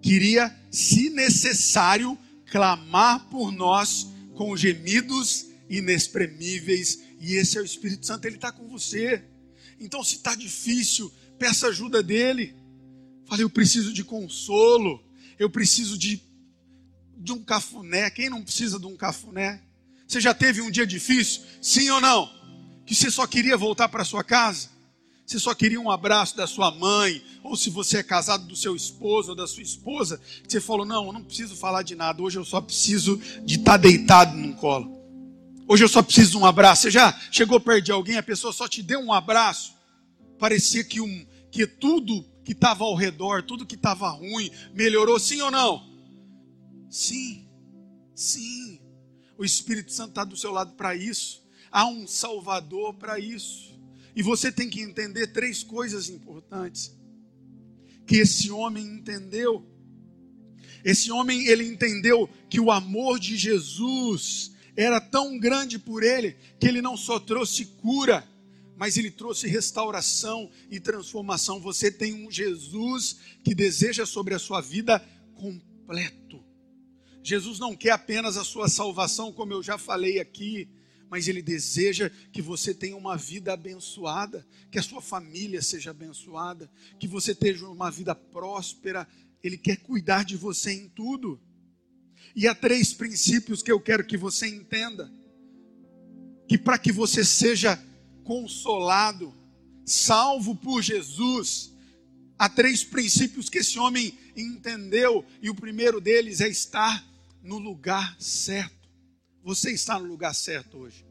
queria, 0.00 0.54
se 0.70 1.10
necessário, 1.10 2.18
clamar 2.46 3.28
por 3.28 3.52
nós 3.52 4.08
com 4.34 4.56
gemidos 4.56 5.46
inexprimíveis, 5.68 7.00
e 7.20 7.34
esse 7.34 7.56
é 7.56 7.60
o 7.60 7.64
Espírito 7.64 8.06
Santo, 8.06 8.26
ele 8.26 8.36
está 8.36 8.52
com 8.52 8.68
você. 8.68 9.24
Então, 9.80 10.04
se 10.04 10.16
está 10.16 10.34
difícil, 10.34 11.12
peça 11.38 11.68
ajuda 11.68 12.02
dele. 12.02 12.54
Fale, 13.26 13.42
eu 13.42 13.50
preciso 13.50 13.92
de 13.92 14.04
consolo, 14.04 15.02
eu 15.38 15.48
preciso 15.48 15.96
de 15.96 16.22
de 17.16 17.32
um 17.32 17.42
cafuné. 17.42 18.10
Quem 18.10 18.28
não 18.28 18.42
precisa 18.42 18.78
de 18.78 18.86
um 18.86 18.96
cafuné? 18.96 19.62
Você 20.06 20.20
já 20.20 20.34
teve 20.34 20.60
um 20.60 20.70
dia 20.70 20.86
difícil? 20.86 21.42
Sim 21.62 21.88
ou 21.90 22.00
não? 22.00 22.30
Que 22.84 22.94
você 22.94 23.10
só 23.10 23.26
queria 23.26 23.56
voltar 23.56 23.88
para 23.88 24.04
sua 24.04 24.22
casa? 24.22 24.68
Você 25.26 25.38
só 25.38 25.54
queria 25.54 25.80
um 25.80 25.90
abraço 25.90 26.36
da 26.36 26.46
sua 26.46 26.70
mãe? 26.70 27.22
Ou 27.42 27.56
se 27.56 27.70
você 27.70 27.98
é 27.98 28.02
casado 28.02 28.46
do 28.46 28.54
seu 28.54 28.76
esposo 28.76 29.30
ou 29.30 29.36
da 29.36 29.46
sua 29.46 29.62
esposa, 29.62 30.20
você 30.46 30.60
falou: 30.60 30.84
Não, 30.84 31.06
eu 31.06 31.12
não 31.12 31.24
preciso 31.24 31.56
falar 31.56 31.82
de 31.82 31.94
nada. 31.94 32.22
Hoje 32.22 32.38
eu 32.38 32.44
só 32.44 32.60
preciso 32.60 33.16
de 33.42 33.56
estar 33.56 33.72
tá 33.72 33.76
deitado 33.78 34.36
num 34.36 34.52
colo. 34.52 34.94
Hoje 35.66 35.82
eu 35.82 35.88
só 35.88 36.02
preciso 36.02 36.32
de 36.32 36.36
um 36.36 36.44
abraço. 36.44 36.82
Você 36.82 36.90
já 36.90 37.18
chegou 37.30 37.58
perto 37.58 37.86
de 37.86 37.92
alguém, 37.92 38.18
a 38.18 38.22
pessoa 38.22 38.52
só 38.52 38.68
te 38.68 38.82
deu 38.82 39.00
um 39.00 39.12
abraço? 39.12 39.74
Parecia 40.38 40.84
que, 40.84 41.00
um, 41.00 41.26
que 41.50 41.66
tudo 41.66 42.24
que 42.44 42.52
estava 42.52 42.84
ao 42.84 42.94
redor, 42.94 43.42
tudo 43.42 43.64
que 43.64 43.76
estava 43.76 44.08
ruim, 44.10 44.50
melhorou, 44.74 45.18
sim 45.18 45.40
ou 45.40 45.50
não? 45.50 45.88
Sim, 46.90 47.48
sim. 48.14 48.78
O 49.38 49.44
Espírito 49.44 49.90
Santo 49.90 50.10
está 50.10 50.24
do 50.24 50.36
seu 50.36 50.52
lado 50.52 50.74
para 50.74 50.94
isso. 50.94 51.42
Há 51.72 51.86
um 51.86 52.06
Salvador 52.06 52.94
para 52.94 53.18
isso. 53.18 53.74
E 54.14 54.22
você 54.22 54.52
tem 54.52 54.68
que 54.70 54.80
entender 54.80 55.28
três 55.28 55.62
coisas 55.62 56.08
importantes 56.08 56.94
que 58.06 58.16
esse 58.16 58.50
homem 58.50 58.84
entendeu. 58.86 59.66
Esse 60.84 61.10
homem 61.10 61.46
ele 61.46 61.64
entendeu 61.64 62.28
que 62.48 62.60
o 62.60 62.70
amor 62.70 63.18
de 63.18 63.36
Jesus 63.36 64.52
era 64.76 65.00
tão 65.00 65.38
grande 65.38 65.78
por 65.78 66.02
ele 66.02 66.36
que 66.58 66.66
ele 66.66 66.82
não 66.82 66.96
só 66.96 67.18
trouxe 67.18 67.64
cura, 67.64 68.28
mas 68.76 68.96
ele 68.96 69.10
trouxe 69.10 69.48
restauração 69.48 70.50
e 70.70 70.78
transformação. 70.78 71.60
Você 71.60 71.90
tem 71.90 72.26
um 72.26 72.30
Jesus 72.30 73.16
que 73.42 73.54
deseja 73.54 74.04
sobre 74.04 74.34
a 74.34 74.38
sua 74.38 74.60
vida 74.60 74.98
completo. 75.34 76.44
Jesus 77.22 77.58
não 77.58 77.74
quer 77.74 77.92
apenas 77.92 78.36
a 78.36 78.44
sua 78.44 78.68
salvação, 78.68 79.32
como 79.32 79.52
eu 79.52 79.62
já 79.62 79.78
falei 79.78 80.20
aqui, 80.20 80.68
mas 81.14 81.28
Ele 81.28 81.40
deseja 81.40 82.10
que 82.32 82.42
você 82.42 82.74
tenha 82.74 82.96
uma 82.96 83.16
vida 83.16 83.52
abençoada, 83.52 84.44
que 84.68 84.80
a 84.80 84.82
sua 84.82 85.00
família 85.00 85.62
seja 85.62 85.92
abençoada, 85.92 86.68
que 86.98 87.06
você 87.06 87.32
tenha 87.32 87.68
uma 87.68 87.88
vida 87.88 88.16
próspera. 88.16 89.06
Ele 89.40 89.56
quer 89.56 89.76
cuidar 89.76 90.24
de 90.24 90.36
você 90.36 90.72
em 90.72 90.88
tudo. 90.88 91.40
E 92.34 92.48
há 92.48 92.54
três 92.54 92.92
princípios 92.92 93.62
que 93.62 93.70
eu 93.70 93.78
quero 93.78 94.04
que 94.04 94.16
você 94.16 94.48
entenda: 94.48 95.08
que 96.48 96.58
para 96.58 96.78
que 96.78 96.90
você 96.90 97.24
seja 97.24 97.80
consolado, 98.24 99.32
salvo 99.86 100.56
por 100.56 100.82
Jesus, 100.82 101.72
há 102.36 102.48
três 102.48 102.82
princípios 102.82 103.48
que 103.48 103.58
esse 103.58 103.78
homem 103.78 104.18
entendeu, 104.36 105.24
e 105.40 105.48
o 105.48 105.54
primeiro 105.54 106.00
deles 106.00 106.40
é 106.40 106.48
estar 106.48 107.06
no 107.40 107.58
lugar 107.58 108.20
certo. 108.20 108.84
Você 109.44 109.70
está 109.70 109.96
no 109.96 110.06
lugar 110.06 110.34
certo 110.34 110.78
hoje. 110.78 111.03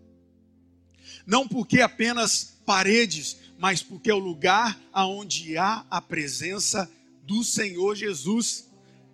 Não 1.25 1.47
porque 1.47 1.81
apenas 1.81 2.57
paredes, 2.65 3.37
mas 3.57 3.81
porque 3.81 4.09
é 4.09 4.13
o 4.13 4.19
lugar 4.19 4.79
aonde 4.91 5.57
há 5.57 5.85
a 5.89 6.01
presença 6.01 6.89
do 7.23 7.43
Senhor 7.43 7.95
Jesus. 7.95 8.67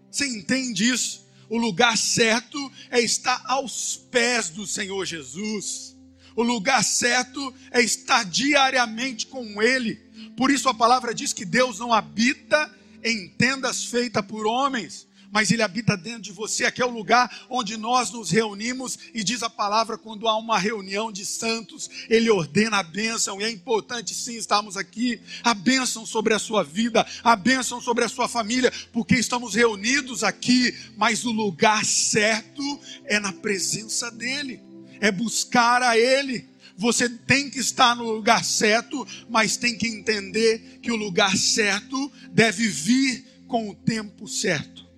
Você 0.10 0.26
entende 0.26 0.90
isso? 0.90 1.28
O 1.50 1.58
lugar 1.58 1.98
certo 1.98 2.72
é 2.90 3.00
estar 3.00 3.42
aos 3.46 3.98
pés 4.12 4.50
do 4.50 4.66
Senhor 4.66 5.06
Jesus. 5.06 5.96
O 6.36 6.44
lugar 6.44 6.84
certo 6.84 7.54
é 7.72 7.82
estar 7.82 8.24
diariamente 8.24 9.28
com 9.28 9.62
Ele. 9.62 9.96
Por 10.38 10.52
isso 10.52 10.70
a 10.70 10.74
palavra 10.74 11.14
diz 11.14 11.34
que 11.34 11.46
Deus 11.46 11.80
não 11.80 11.92
habita 11.92 12.74
em 13.04 13.30
tendas 13.30 13.86
feitas 13.86 14.26
por 14.26 14.46
homens, 14.46 15.08
mas 15.32 15.52
Ele 15.52 15.62
habita 15.62 15.96
dentro 15.96 16.22
de 16.22 16.32
você. 16.32 16.66
Aqui 16.66 16.82
é 16.82 16.86
o 16.86 16.90
lugar 16.90 17.46
onde 17.50 17.78
nós 17.78 18.12
nos 18.12 18.32
reunimos 18.32 18.98
e 19.14 19.24
diz 19.24 19.44
a 19.44 19.50
palavra 19.50 19.98
quando 19.98 20.28
há 20.28 20.38
uma 20.38 20.58
reunião 20.58 21.12
de 21.12 21.26
santos, 21.26 21.90
Ele 22.10 22.30
ordena 22.30 22.78
a 22.78 22.84
bênção. 22.84 23.40
E 23.40 23.44
é 23.44 23.50
importante 23.50 24.14
sim 24.14 24.38
estarmos 24.38 24.78
aqui. 24.78 25.22
A 25.44 25.54
bênção 25.54 26.06
sobre 26.06 26.34
a 26.34 26.40
sua 26.40 26.64
vida, 26.64 27.06
a 27.24 27.36
bênção 27.36 27.82
sobre 27.82 28.04
a 28.04 28.10
sua 28.10 28.28
família, 28.28 28.72
porque 28.92 29.16
estamos 29.16 29.54
reunidos 29.56 30.24
aqui, 30.24 30.76
mas 30.98 31.26
o 31.26 31.32
lugar 31.32 31.86
certo 31.86 32.80
é 33.06 33.20
na 33.20 33.32
presença 33.32 34.12
dEle, 34.12 34.62
é 35.00 35.12
buscar 35.12 35.82
a 35.84 35.98
Ele. 35.98 36.48
Você 36.76 37.10
tem 37.10 37.50
que 37.50 37.60
estar 37.60 37.94
no 37.94 38.10
lugar 38.10 38.46
certo, 38.46 39.06
mas 39.30 39.58
tem 39.58 39.78
que 39.78 39.86
entender 39.86 40.80
que 40.82 40.92
o 40.92 40.96
lugar 40.96 41.36
certo 41.36 42.10
deve 42.32 42.70
vir 42.70 43.26
com 43.50 43.70
o 43.70 43.76
tempo 43.76 44.28
certo. 44.30 44.89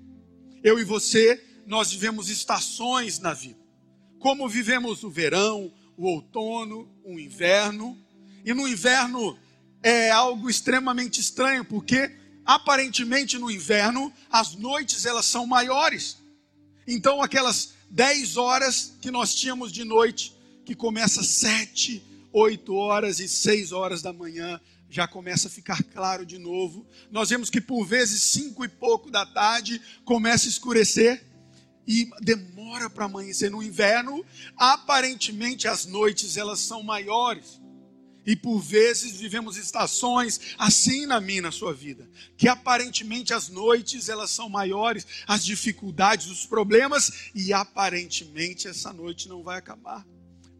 Eu 0.63 0.79
e 0.79 0.83
você, 0.83 1.43
nós 1.65 1.91
vivemos 1.91 2.29
estações 2.29 3.19
na 3.19 3.33
vida. 3.33 3.59
Como 4.19 4.47
vivemos 4.47 5.03
o 5.03 5.09
verão, 5.09 5.73
o 5.97 6.05
outono, 6.05 6.87
o 7.03 7.19
inverno. 7.19 7.97
E 8.45 8.53
no 8.53 8.67
inverno 8.67 9.37
é 9.81 10.11
algo 10.11 10.49
extremamente 10.49 11.19
estranho, 11.19 11.65
porque 11.65 12.11
aparentemente 12.45 13.37
no 13.37 13.49
inverno 13.49 14.13
as 14.29 14.53
noites 14.53 15.05
elas 15.05 15.25
são 15.25 15.47
maiores. 15.47 16.17
Então 16.87 17.21
aquelas 17.21 17.73
10 17.89 18.37
horas 18.37 18.93
que 19.01 19.09
nós 19.09 19.33
tínhamos 19.33 19.71
de 19.71 19.83
noite, 19.83 20.35
que 20.63 20.75
começa 20.75 21.23
7, 21.23 22.03
8 22.31 22.73
horas 22.75 23.19
e 23.19 23.27
6 23.27 23.71
horas 23.71 24.01
da 24.01 24.13
manhã, 24.13 24.61
já 24.91 25.07
começa 25.07 25.47
a 25.47 25.51
ficar 25.51 25.81
claro 25.81 26.25
de 26.25 26.37
novo. 26.37 26.85
Nós 27.09 27.29
vemos 27.29 27.49
que 27.49 27.61
por 27.61 27.85
vezes 27.85 28.21
cinco 28.21 28.65
e 28.65 28.67
pouco 28.67 29.09
da 29.09 29.25
tarde 29.25 29.81
começa 30.03 30.47
a 30.47 30.49
escurecer 30.49 31.25
e 31.87 32.09
demora 32.19 32.89
para 32.89 33.05
amanhecer 33.05 33.49
no 33.49 33.63
inverno. 33.63 34.23
Aparentemente 34.57 35.67
as 35.67 35.85
noites 35.85 36.35
elas 36.35 36.59
são 36.59 36.83
maiores. 36.83 37.61
E 38.25 38.35
por 38.35 38.59
vezes 38.59 39.17
vivemos 39.17 39.57
estações 39.57 40.39
assim 40.57 41.07
na 41.07 41.19
minha, 41.19 41.41
na 41.41 41.51
sua 41.51 41.73
vida, 41.73 42.07
que 42.37 42.47
aparentemente 42.47 43.33
as 43.33 43.49
noites 43.49 44.09
elas 44.09 44.29
são 44.29 44.47
maiores, 44.47 45.07
as 45.25 45.43
dificuldades, 45.43 46.27
os 46.27 46.45
problemas, 46.45 47.31
e 47.33 47.51
aparentemente 47.51 48.67
essa 48.67 48.93
noite 48.93 49.27
não 49.27 49.41
vai 49.41 49.57
acabar 49.57 50.05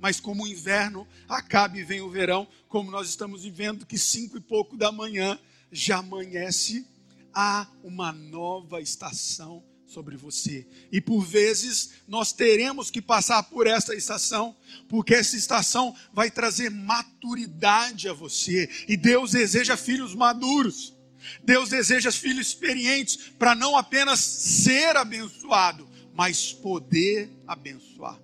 mas 0.02 0.20
como 0.20 0.44
o 0.44 0.48
inverno 0.48 1.08
acaba 1.30 1.78
e 1.78 1.84
vem 1.84 2.02
o 2.02 2.10
verão, 2.10 2.48
como 2.68 2.90
nós 2.90 3.08
estamos 3.08 3.44
vivendo, 3.44 3.86
que 3.86 3.98
cinco 3.98 4.36
e 4.36 4.42
pouco 4.42 4.76
da 4.76 4.92
manhã 4.92 5.40
já 5.72 5.98
amanhece, 5.98 6.86
há 7.32 7.68
uma 7.84 8.12
nova 8.12 8.82
estação 8.82 9.64
sobre 9.86 10.18
você. 10.18 10.66
E 10.92 11.00
por 11.00 11.22
vezes 11.22 11.92
nós 12.08 12.34
teremos 12.34 12.90
que 12.90 13.02
passar 13.02 13.44
por 13.44 13.68
essa 13.68 13.94
estação, 13.94 14.56
porque 14.90 15.14
essa 15.14 15.36
estação 15.36 15.96
vai 16.12 16.32
trazer 16.32 16.72
maturidade 16.72 18.10
a 18.10 18.14
você. 18.14 18.70
E 18.88 18.98
Deus 18.98 19.32
deseja 19.32 19.78
filhos 19.78 20.16
maduros. 20.16 20.96
Deus 21.44 21.70
deseja 21.70 22.12
filhos 22.12 22.48
experientes 22.48 23.18
para 23.38 23.54
não 23.54 23.78
apenas 23.78 24.20
ser 24.20 24.96
abençoado, 24.98 25.88
mas 26.16 26.52
poder 26.52 27.30
abençoar. 27.46 28.20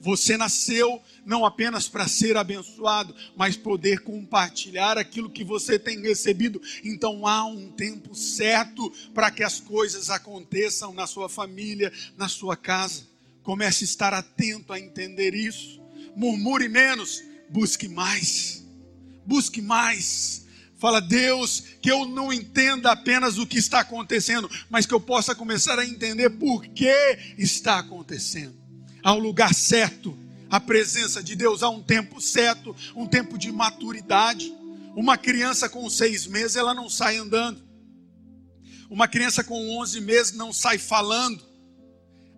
Você 0.00 0.36
nasceu 0.36 1.02
não 1.24 1.44
apenas 1.44 1.88
para 1.88 2.06
ser 2.06 2.36
abençoado, 2.36 3.14
mas 3.36 3.56
poder 3.56 4.00
compartilhar 4.00 4.96
aquilo 4.96 5.30
que 5.30 5.42
você 5.42 5.78
tem 5.78 6.00
recebido. 6.00 6.60
Então 6.84 7.26
há 7.26 7.44
um 7.44 7.70
tempo 7.70 8.14
certo 8.14 8.92
para 9.12 9.30
que 9.30 9.42
as 9.42 9.58
coisas 9.60 10.10
aconteçam 10.10 10.92
na 10.92 11.06
sua 11.06 11.28
família, 11.28 11.92
na 12.16 12.28
sua 12.28 12.56
casa. 12.56 13.04
Comece 13.42 13.84
a 13.84 13.86
estar 13.86 14.14
atento 14.14 14.72
a 14.72 14.78
entender 14.78 15.34
isso. 15.34 15.80
Murmure 16.14 16.68
menos, 16.68 17.22
busque 17.48 17.88
mais. 17.88 18.64
Busque 19.24 19.60
mais. 19.60 20.46
Fala, 20.78 21.00
Deus, 21.00 21.64
que 21.80 21.90
eu 21.90 22.04
não 22.04 22.32
entenda 22.32 22.92
apenas 22.92 23.38
o 23.38 23.46
que 23.46 23.58
está 23.58 23.80
acontecendo, 23.80 24.50
mas 24.68 24.84
que 24.84 24.92
eu 24.92 25.00
possa 25.00 25.34
começar 25.34 25.78
a 25.78 25.86
entender 25.86 26.30
por 26.30 26.66
que 26.66 27.18
está 27.38 27.78
acontecendo. 27.78 28.65
Ao 29.06 29.20
lugar 29.20 29.54
certo, 29.54 30.18
a 30.50 30.58
presença 30.58 31.22
de 31.22 31.36
Deus 31.36 31.62
há 31.62 31.68
um 31.68 31.80
tempo 31.80 32.20
certo, 32.20 32.74
um 32.92 33.06
tempo 33.06 33.38
de 33.38 33.52
maturidade. 33.52 34.52
Uma 34.96 35.16
criança 35.16 35.68
com 35.68 35.88
seis 35.88 36.26
meses, 36.26 36.56
ela 36.56 36.74
não 36.74 36.90
sai 36.90 37.16
andando. 37.16 37.62
Uma 38.90 39.06
criança 39.06 39.44
com 39.44 39.78
onze 39.78 40.00
meses 40.00 40.32
não 40.32 40.52
sai 40.52 40.76
falando. 40.76 41.40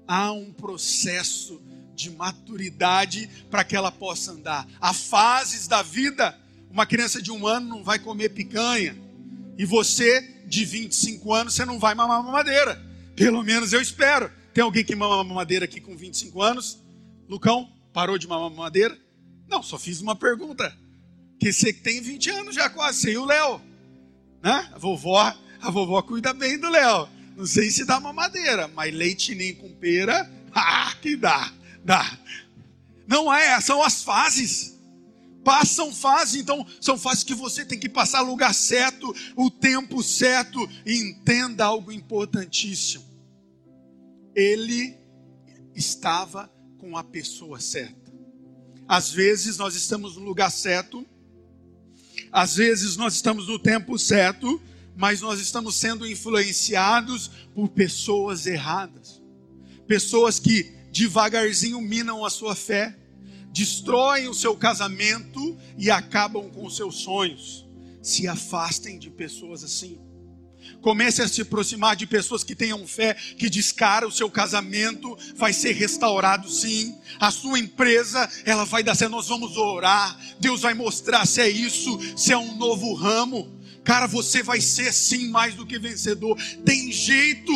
Há 0.06 0.30
um 0.30 0.52
processo 0.52 1.58
de 1.94 2.10
maturidade 2.10 3.30
para 3.50 3.64
que 3.64 3.74
ela 3.74 3.90
possa 3.90 4.32
andar. 4.32 4.68
Há 4.78 4.92
fases 4.92 5.66
da 5.66 5.80
vida. 5.80 6.38
Uma 6.70 6.84
criança 6.84 7.22
de 7.22 7.32
um 7.32 7.46
ano 7.46 7.66
não 7.66 7.82
vai 7.82 7.98
comer 7.98 8.28
picanha. 8.28 8.94
E 9.56 9.64
você, 9.64 10.20
de 10.46 10.66
25 10.66 11.32
anos, 11.32 11.54
você 11.54 11.64
não 11.64 11.78
vai 11.78 11.94
mamar 11.94 12.22
mamadeira. 12.22 12.78
Pelo 13.16 13.42
menos 13.42 13.72
eu 13.72 13.80
espero. 13.80 14.30
Tem 14.58 14.64
alguém 14.64 14.84
que 14.84 14.96
mama 14.96 15.22
mamadeira 15.22 15.66
aqui 15.66 15.80
com 15.80 15.96
25 15.96 16.42
anos? 16.42 16.80
Lucão? 17.28 17.72
Parou 17.92 18.18
de 18.18 18.26
mamar 18.26 18.50
madeira? 18.50 18.98
Não, 19.46 19.62
só 19.62 19.78
fiz 19.78 20.00
uma 20.00 20.16
pergunta. 20.16 20.76
Que 21.38 21.52
você 21.52 21.72
tem 21.72 22.00
20 22.00 22.30
anos 22.30 22.56
já 22.56 22.68
quase, 22.68 22.98
você 22.98 23.12
e 23.12 23.18
o 23.18 23.24
Léo. 23.24 23.60
Né? 24.42 24.68
A 24.72 24.76
vovó, 24.76 25.32
a 25.60 25.70
vovó 25.70 26.02
cuida 26.02 26.34
bem 26.34 26.58
do 26.58 26.68
Léo. 26.68 27.08
Não 27.36 27.46
sei 27.46 27.70
se 27.70 27.84
dá 27.84 28.00
mamadeira, 28.00 28.66
mas 28.66 28.92
leite 28.92 29.32
nem 29.32 29.54
com 29.54 29.72
pera, 29.76 30.28
ah, 30.52 30.92
que 31.00 31.14
dá, 31.14 31.52
dá. 31.84 32.18
Não 33.06 33.32
é, 33.32 33.60
são 33.60 33.80
as 33.80 34.02
fases. 34.02 34.76
Passam 35.44 35.94
fases, 35.94 36.40
então 36.40 36.66
são 36.80 36.98
fases 36.98 37.22
que 37.22 37.32
você 37.32 37.64
tem 37.64 37.78
que 37.78 37.88
passar 37.88 38.22
lugar 38.22 38.52
certo, 38.52 39.14
o 39.36 39.52
tempo 39.52 40.02
certo, 40.02 40.68
e 40.84 40.96
entenda 40.96 41.64
algo 41.64 41.92
importantíssimo. 41.92 43.07
Ele 44.38 44.96
estava 45.74 46.48
com 46.78 46.96
a 46.96 47.02
pessoa 47.02 47.58
certa. 47.58 48.14
Às 48.86 49.10
vezes 49.10 49.58
nós 49.58 49.74
estamos 49.74 50.14
no 50.14 50.22
lugar 50.22 50.52
certo, 50.52 51.04
às 52.30 52.54
vezes 52.54 52.96
nós 52.96 53.14
estamos 53.14 53.48
no 53.48 53.58
tempo 53.58 53.98
certo, 53.98 54.62
mas 54.96 55.20
nós 55.20 55.40
estamos 55.40 55.74
sendo 55.74 56.06
influenciados 56.06 57.28
por 57.52 57.68
pessoas 57.70 58.46
erradas. 58.46 59.20
Pessoas 59.88 60.38
que 60.38 60.72
devagarzinho 60.92 61.80
minam 61.80 62.24
a 62.24 62.30
sua 62.30 62.54
fé, 62.54 62.96
destroem 63.52 64.28
o 64.28 64.34
seu 64.34 64.56
casamento 64.56 65.58
e 65.76 65.90
acabam 65.90 66.48
com 66.48 66.64
os 66.64 66.76
seus 66.76 66.98
sonhos. 66.98 67.68
Se 68.00 68.28
afastem 68.28 69.00
de 69.00 69.10
pessoas 69.10 69.64
assim. 69.64 69.98
Comece 70.80 71.22
a 71.22 71.28
se 71.28 71.42
aproximar 71.42 71.96
de 71.96 72.06
pessoas 72.06 72.44
que 72.44 72.54
tenham 72.54 72.86
fé, 72.86 73.14
que 73.14 73.50
diz, 73.50 73.72
cara, 73.72 74.06
o 74.06 74.12
seu 74.12 74.30
casamento 74.30 75.18
vai 75.34 75.52
ser 75.52 75.72
restaurado 75.72 76.48
sim. 76.48 76.96
A 77.18 77.30
sua 77.30 77.58
empresa, 77.58 78.28
ela 78.44 78.64
vai 78.64 78.82
dar 78.82 78.94
certo, 78.94 79.10
nós 79.10 79.28
vamos 79.28 79.56
orar. 79.56 80.18
Deus 80.38 80.62
vai 80.62 80.74
mostrar 80.74 81.26
se 81.26 81.40
é 81.40 81.48
isso, 81.48 81.98
se 82.16 82.32
é 82.32 82.38
um 82.38 82.56
novo 82.56 82.94
ramo. 82.94 83.58
Cara, 83.82 84.06
você 84.06 84.42
vai 84.42 84.60
ser 84.60 84.92
sim 84.92 85.30
mais 85.30 85.54
do 85.54 85.66
que 85.66 85.78
vencedor. 85.78 86.36
Tem 86.64 86.92
jeito. 86.92 87.52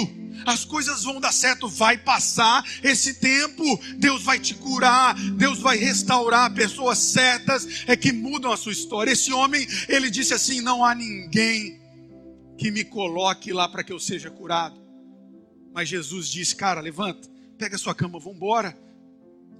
As 0.46 0.64
coisas 0.64 1.04
vão 1.04 1.20
dar 1.20 1.30
certo, 1.30 1.68
vai 1.68 1.98
passar 1.98 2.64
esse 2.82 3.14
tempo. 3.14 3.78
Deus 3.98 4.22
vai 4.22 4.40
te 4.40 4.54
curar, 4.54 5.14
Deus 5.14 5.58
vai 5.58 5.76
restaurar 5.76 6.52
pessoas 6.54 6.98
certas 6.98 7.84
é 7.86 7.94
que 7.96 8.12
mudam 8.12 8.50
a 8.50 8.56
sua 8.56 8.72
história. 8.72 9.12
Esse 9.12 9.32
homem, 9.32 9.68
ele 9.88 10.10
disse 10.10 10.32
assim: 10.34 10.60
"Não 10.60 10.84
há 10.84 10.94
ninguém 10.94 11.81
que 12.62 12.70
me 12.70 12.84
coloque 12.84 13.52
lá 13.52 13.68
para 13.68 13.82
que 13.82 13.92
eu 13.92 13.98
seja 13.98 14.30
curado. 14.30 14.80
Mas 15.74 15.88
Jesus 15.88 16.28
disse: 16.28 16.54
Cara, 16.54 16.80
levanta, 16.80 17.28
pega 17.58 17.76
sua 17.76 17.92
cama, 17.92 18.20
vamos 18.20 18.36
embora. 18.36 18.78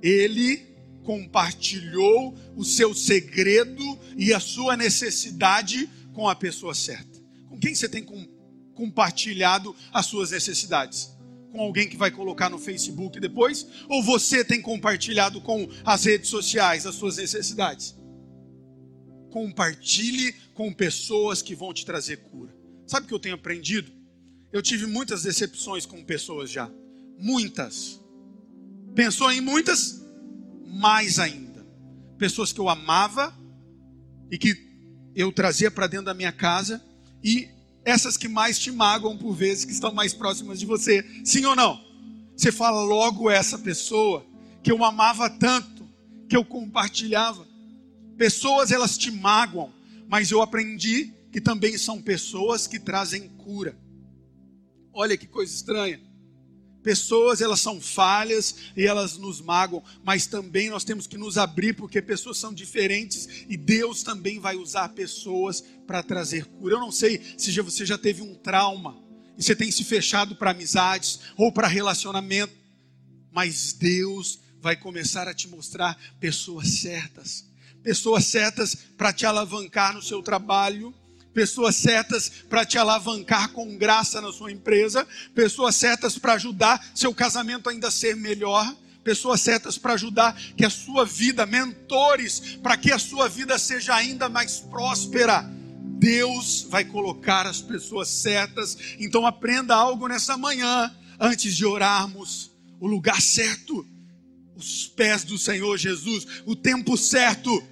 Ele 0.00 0.58
compartilhou 1.02 2.32
o 2.54 2.64
seu 2.64 2.94
segredo 2.94 3.82
e 4.16 4.32
a 4.32 4.38
sua 4.38 4.76
necessidade 4.76 5.90
com 6.12 6.28
a 6.28 6.36
pessoa 6.36 6.74
certa. 6.74 7.20
Com 7.48 7.58
quem 7.58 7.74
você 7.74 7.88
tem 7.88 8.06
compartilhado 8.72 9.74
as 9.92 10.06
suas 10.06 10.30
necessidades? 10.30 11.10
Com 11.50 11.60
alguém 11.60 11.88
que 11.88 11.96
vai 11.96 12.12
colocar 12.12 12.48
no 12.48 12.58
Facebook 12.58 13.18
depois? 13.18 13.66
Ou 13.88 14.00
você 14.00 14.44
tem 14.44 14.62
compartilhado 14.62 15.40
com 15.40 15.68
as 15.84 16.04
redes 16.04 16.30
sociais 16.30 16.86
as 16.86 16.94
suas 16.94 17.16
necessidades? 17.16 17.96
Compartilhe 19.28 20.32
com 20.54 20.72
pessoas 20.72 21.42
que 21.42 21.56
vão 21.56 21.74
te 21.74 21.84
trazer 21.84 22.18
cura. 22.18 22.61
Sabe 22.92 23.06
o 23.06 23.08
que 23.08 23.14
eu 23.14 23.18
tenho 23.18 23.36
aprendido? 23.36 23.90
Eu 24.52 24.60
tive 24.60 24.84
muitas 24.84 25.22
decepções 25.22 25.86
com 25.86 26.04
pessoas 26.04 26.50
já. 26.50 26.70
Muitas. 27.18 27.98
Pensou 28.94 29.32
em 29.32 29.40
muitas? 29.40 30.04
Mais 30.66 31.18
ainda. 31.18 31.66
Pessoas 32.18 32.52
que 32.52 32.60
eu 32.60 32.68
amava 32.68 33.34
e 34.30 34.36
que 34.36 34.54
eu 35.14 35.32
trazia 35.32 35.70
para 35.70 35.86
dentro 35.86 36.04
da 36.04 36.12
minha 36.12 36.32
casa 36.32 36.84
e 37.24 37.48
essas 37.82 38.18
que 38.18 38.28
mais 38.28 38.58
te 38.58 38.70
magoam 38.70 39.16
por 39.16 39.32
vezes, 39.32 39.64
que 39.64 39.72
estão 39.72 39.94
mais 39.94 40.12
próximas 40.12 40.60
de 40.60 40.66
você. 40.66 41.02
Sim 41.24 41.46
ou 41.46 41.56
não? 41.56 41.82
Você 42.36 42.52
fala 42.52 42.82
logo 42.82 43.30
essa 43.30 43.58
pessoa 43.58 44.22
que 44.62 44.70
eu 44.70 44.84
amava 44.84 45.30
tanto, 45.30 45.88
que 46.28 46.36
eu 46.36 46.44
compartilhava. 46.44 47.48
Pessoas 48.18 48.70
elas 48.70 48.98
te 48.98 49.10
magoam, 49.10 49.72
mas 50.06 50.30
eu 50.30 50.42
aprendi 50.42 51.21
que 51.32 51.40
também 51.40 51.78
são 51.78 52.00
pessoas 52.00 52.66
que 52.66 52.78
trazem 52.78 53.26
cura. 53.30 53.76
Olha 54.92 55.16
que 55.16 55.26
coisa 55.26 55.52
estranha. 55.52 55.98
Pessoas, 56.82 57.40
elas 57.40 57.60
são 57.60 57.80
falhas 57.80 58.56
e 58.76 58.84
elas 58.84 59.16
nos 59.16 59.40
magoam, 59.40 59.84
mas 60.04 60.26
também 60.26 60.68
nós 60.68 60.84
temos 60.84 61.06
que 61.06 61.16
nos 61.16 61.38
abrir 61.38 61.74
porque 61.74 62.02
pessoas 62.02 62.38
são 62.38 62.52
diferentes 62.52 63.46
e 63.48 63.56
Deus 63.56 64.02
também 64.02 64.40
vai 64.40 64.56
usar 64.56 64.88
pessoas 64.90 65.62
para 65.86 66.02
trazer 66.02 66.44
cura. 66.44 66.74
Eu 66.74 66.80
não 66.80 66.90
sei 66.90 67.22
se 67.38 67.58
você 67.60 67.86
já 67.86 67.96
teve 67.96 68.20
um 68.20 68.34
trauma 68.34 69.00
e 69.38 69.42
você 69.42 69.54
tem 69.54 69.70
se 69.70 69.84
fechado 69.84 70.34
para 70.34 70.50
amizades 70.50 71.20
ou 71.36 71.52
para 71.52 71.68
relacionamento, 71.68 72.52
mas 73.30 73.72
Deus 73.72 74.40
vai 74.60 74.76
começar 74.76 75.28
a 75.28 75.34
te 75.34 75.48
mostrar 75.48 75.96
pessoas 76.20 76.68
certas, 76.80 77.48
pessoas 77.82 78.26
certas 78.26 78.74
para 78.96 79.12
te 79.12 79.24
alavancar 79.24 79.94
no 79.94 80.02
seu 80.02 80.20
trabalho, 80.20 80.92
pessoas 81.32 81.76
certas 81.76 82.28
para 82.48 82.64
te 82.64 82.78
alavancar 82.78 83.52
com 83.52 83.76
graça 83.76 84.20
na 84.20 84.32
sua 84.32 84.52
empresa, 84.52 85.06
pessoas 85.34 85.76
certas 85.76 86.18
para 86.18 86.34
ajudar 86.34 86.84
seu 86.94 87.14
casamento 87.14 87.68
ainda 87.68 87.88
a 87.88 87.90
ser 87.90 88.14
melhor, 88.16 88.74
pessoas 89.02 89.40
certas 89.40 89.76
para 89.76 89.94
ajudar 89.94 90.34
que 90.56 90.64
a 90.64 90.70
sua 90.70 91.04
vida, 91.04 91.44
mentores, 91.44 92.58
para 92.62 92.76
que 92.76 92.92
a 92.92 92.98
sua 92.98 93.28
vida 93.28 93.58
seja 93.58 93.94
ainda 93.94 94.28
mais 94.28 94.60
próspera. 94.60 95.42
Deus 95.98 96.66
vai 96.68 96.84
colocar 96.84 97.46
as 97.46 97.60
pessoas 97.60 98.08
certas. 98.08 98.76
Então 98.98 99.26
aprenda 99.26 99.74
algo 99.74 100.08
nessa 100.08 100.36
manhã, 100.36 100.94
antes 101.18 101.56
de 101.56 101.64
orarmos, 101.64 102.50
o 102.80 102.86
lugar 102.86 103.20
certo, 103.20 103.86
os 104.56 104.88
pés 104.88 105.24
do 105.24 105.38
Senhor 105.38 105.76
Jesus, 105.76 106.26
o 106.44 106.54
tempo 106.54 106.96
certo, 106.96 107.62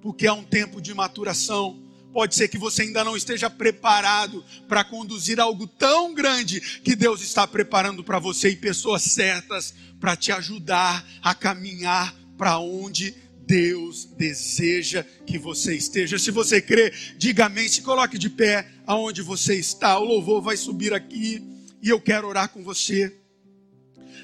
porque 0.00 0.26
é 0.26 0.32
um 0.32 0.44
tempo 0.44 0.80
de 0.80 0.92
maturação 0.92 1.82
Pode 2.12 2.34
ser 2.34 2.48
que 2.48 2.58
você 2.58 2.82
ainda 2.82 3.02
não 3.02 3.16
esteja 3.16 3.48
preparado 3.48 4.44
para 4.68 4.84
conduzir 4.84 5.40
algo 5.40 5.66
tão 5.66 6.12
grande 6.12 6.60
que 6.60 6.94
Deus 6.94 7.22
está 7.22 7.46
preparando 7.46 8.04
para 8.04 8.18
você 8.18 8.50
e 8.50 8.56
pessoas 8.56 9.02
certas 9.02 9.74
para 9.98 10.14
te 10.14 10.30
ajudar 10.30 11.06
a 11.22 11.34
caminhar 11.34 12.14
para 12.36 12.58
onde 12.58 13.14
Deus 13.46 14.04
deseja 14.04 15.04
que 15.26 15.38
você 15.38 15.74
esteja. 15.74 16.18
Se 16.18 16.30
você 16.30 16.60
crê, 16.60 16.92
diga 17.16 17.46
amém, 17.46 17.68
se 17.68 17.82
coloque 17.82 18.18
de 18.18 18.28
pé 18.28 18.68
aonde 18.86 19.22
você 19.22 19.54
está. 19.54 19.98
O 19.98 20.04
louvor 20.04 20.42
vai 20.42 20.56
subir 20.56 20.92
aqui 20.92 21.42
e 21.82 21.88
eu 21.88 22.00
quero 22.00 22.28
orar 22.28 22.48
com 22.50 22.62
você. 22.62 23.16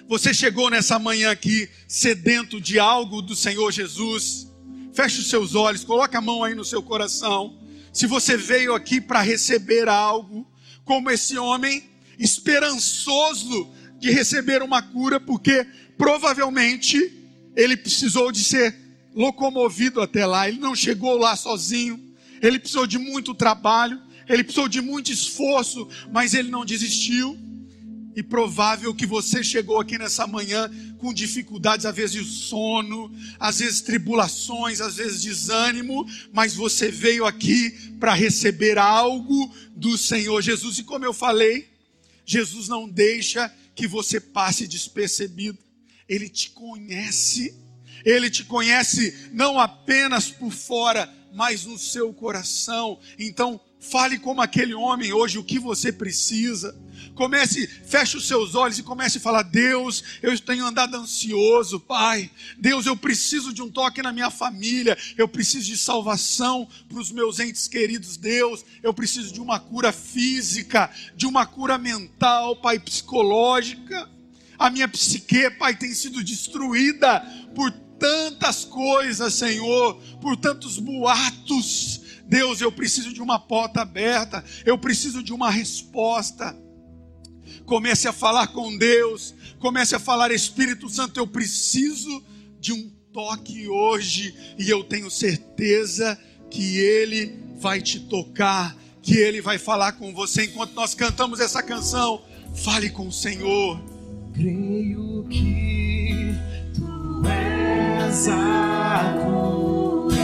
Você 0.08 0.32
chegou 0.32 0.70
nessa 0.70 0.98
manhã 0.98 1.30
aqui 1.30 1.68
sedento 1.86 2.60
de 2.60 2.78
algo 2.78 3.20
do 3.20 3.34
Senhor 3.34 3.70
Jesus. 3.72 4.48
Feche 4.92 5.20
os 5.20 5.28
seus 5.28 5.54
olhos, 5.54 5.84
coloque 5.84 6.16
a 6.16 6.20
mão 6.20 6.42
aí 6.42 6.54
no 6.54 6.64
seu 6.64 6.82
coração. 6.82 7.58
Se 7.98 8.06
você 8.06 8.36
veio 8.36 8.76
aqui 8.76 9.00
para 9.00 9.20
receber 9.20 9.88
algo, 9.88 10.46
como 10.84 11.10
esse 11.10 11.36
homem, 11.36 11.82
esperançoso 12.16 13.74
de 13.98 14.08
receber 14.08 14.62
uma 14.62 14.80
cura, 14.80 15.18
porque 15.18 15.66
provavelmente 15.96 17.12
ele 17.56 17.76
precisou 17.76 18.30
de 18.30 18.44
ser 18.44 18.72
locomovido 19.16 20.00
até 20.00 20.24
lá, 20.24 20.48
ele 20.48 20.60
não 20.60 20.76
chegou 20.76 21.18
lá 21.18 21.34
sozinho, 21.34 22.00
ele 22.40 22.60
precisou 22.60 22.86
de 22.86 22.98
muito 22.98 23.34
trabalho, 23.34 24.00
ele 24.28 24.44
precisou 24.44 24.68
de 24.68 24.80
muito 24.80 25.10
esforço, 25.10 25.88
mas 26.12 26.34
ele 26.34 26.52
não 26.52 26.64
desistiu. 26.64 27.36
E 28.18 28.22
provável 28.24 28.92
que 28.92 29.06
você 29.06 29.44
chegou 29.44 29.78
aqui 29.78 29.96
nessa 29.96 30.26
manhã 30.26 30.68
com 30.98 31.14
dificuldades, 31.14 31.86
às 31.86 31.94
vezes 31.94 32.26
sono, 32.26 33.14
às 33.38 33.60
vezes 33.60 33.80
tribulações, 33.80 34.80
às 34.80 34.96
vezes 34.96 35.22
desânimo, 35.22 36.04
mas 36.32 36.52
você 36.52 36.90
veio 36.90 37.24
aqui 37.24 37.70
para 38.00 38.14
receber 38.14 38.76
algo 38.76 39.54
do 39.70 39.96
Senhor 39.96 40.42
Jesus. 40.42 40.80
E 40.80 40.82
como 40.82 41.04
eu 41.04 41.14
falei, 41.14 41.68
Jesus 42.26 42.66
não 42.66 42.88
deixa 42.88 43.54
que 43.72 43.86
você 43.86 44.18
passe 44.18 44.66
despercebido. 44.66 45.58
Ele 46.08 46.28
te 46.28 46.50
conhece. 46.50 47.54
Ele 48.04 48.28
te 48.28 48.42
conhece 48.42 49.30
não 49.32 49.60
apenas 49.60 50.28
por 50.28 50.50
fora, 50.50 51.08
mas 51.32 51.64
no 51.64 51.78
seu 51.78 52.12
coração. 52.12 52.98
Então, 53.16 53.60
fale 53.78 54.18
como 54.18 54.40
aquele 54.40 54.74
homem 54.74 55.12
hoje 55.12 55.38
o 55.38 55.44
que 55.44 55.60
você 55.60 55.92
precisa. 55.92 56.74
Comece, 57.18 57.66
feche 57.66 58.16
os 58.16 58.28
seus 58.28 58.54
olhos 58.54 58.78
e 58.78 58.82
comece 58.84 59.18
a 59.18 59.20
falar: 59.20 59.42
Deus, 59.42 60.04
eu 60.22 60.38
tenho 60.38 60.64
andado 60.64 60.96
ansioso, 60.96 61.80
Pai. 61.80 62.30
Deus, 62.56 62.86
eu 62.86 62.96
preciso 62.96 63.52
de 63.52 63.60
um 63.60 63.68
toque 63.68 64.00
na 64.00 64.12
minha 64.12 64.30
família. 64.30 64.96
Eu 65.16 65.26
preciso 65.26 65.66
de 65.66 65.76
salvação 65.76 66.68
para 66.88 67.00
os 67.00 67.10
meus 67.10 67.40
entes 67.40 67.66
queridos. 67.66 68.16
Deus, 68.16 68.64
eu 68.84 68.94
preciso 68.94 69.34
de 69.34 69.40
uma 69.40 69.58
cura 69.58 69.90
física, 69.90 70.88
de 71.16 71.26
uma 71.26 71.44
cura 71.44 71.76
mental, 71.76 72.54
Pai, 72.54 72.78
psicológica. 72.78 74.08
A 74.56 74.70
minha 74.70 74.86
psique, 74.86 75.50
Pai, 75.50 75.74
tem 75.74 75.92
sido 75.92 76.22
destruída 76.22 77.18
por 77.52 77.72
tantas 77.98 78.64
coisas, 78.64 79.34
Senhor, 79.34 80.00
por 80.20 80.36
tantos 80.36 80.78
boatos. 80.78 82.00
Deus, 82.28 82.60
eu 82.60 82.70
preciso 82.70 83.12
de 83.12 83.20
uma 83.20 83.40
porta 83.40 83.82
aberta, 83.82 84.44
eu 84.64 84.78
preciso 84.78 85.20
de 85.20 85.32
uma 85.32 85.50
resposta. 85.50 86.67
Comece 87.68 88.08
a 88.08 88.14
falar 88.14 88.46
com 88.46 88.74
Deus. 88.78 89.34
Comece 89.58 89.94
a 89.94 89.98
falar, 89.98 90.32
Espírito 90.32 90.88
Santo, 90.88 91.20
eu 91.20 91.26
preciso 91.26 92.24
de 92.58 92.72
um 92.72 92.90
toque 93.12 93.68
hoje. 93.68 94.34
E 94.58 94.70
eu 94.70 94.82
tenho 94.82 95.10
certeza 95.10 96.18
que 96.50 96.78
Ele 96.78 97.38
vai 97.60 97.82
te 97.82 98.00
tocar. 98.00 98.74
Que 99.02 99.18
Ele 99.18 99.42
vai 99.42 99.58
falar 99.58 99.92
com 99.92 100.14
você 100.14 100.46
enquanto 100.46 100.72
nós 100.72 100.94
cantamos 100.94 101.40
essa 101.40 101.62
canção. 101.62 102.22
Fale 102.54 102.88
com 102.88 103.08
o 103.08 103.12
Senhor. 103.12 103.78
Creio 104.32 105.26
que 105.28 106.34
tu 106.74 107.28
és 107.28 108.28
a 108.28 109.14
cura. 109.26 110.16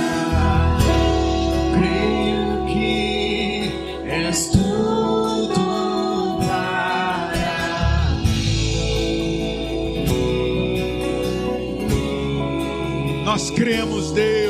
Creio 1.77 2.67
que 2.73 4.09
és 4.09 4.49
tudo 4.49 4.74
Nós 13.35 13.51
cremos, 13.51 14.13
Deus. 14.13 14.44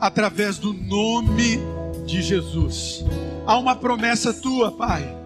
Através 0.00 0.58
do 0.58 0.72
nome 0.72 1.60
de 2.06 2.22
Jesus. 2.22 3.04
Há 3.46 3.58
uma 3.58 3.76
promessa 3.76 4.32
tua, 4.32 4.72
Pai. 4.72 5.16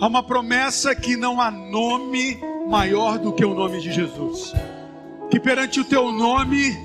Há 0.00 0.06
uma 0.06 0.22
promessa 0.22 0.94
que 0.94 1.16
não 1.16 1.40
há 1.40 1.50
nome 1.50 2.38
maior 2.68 3.18
do 3.18 3.32
que 3.32 3.44
o 3.44 3.54
nome 3.54 3.80
de 3.80 3.92
Jesus. 3.92 4.52
Que 5.30 5.38
perante 5.38 5.80
o 5.80 5.84
teu 5.84 6.10
nome 6.12 6.76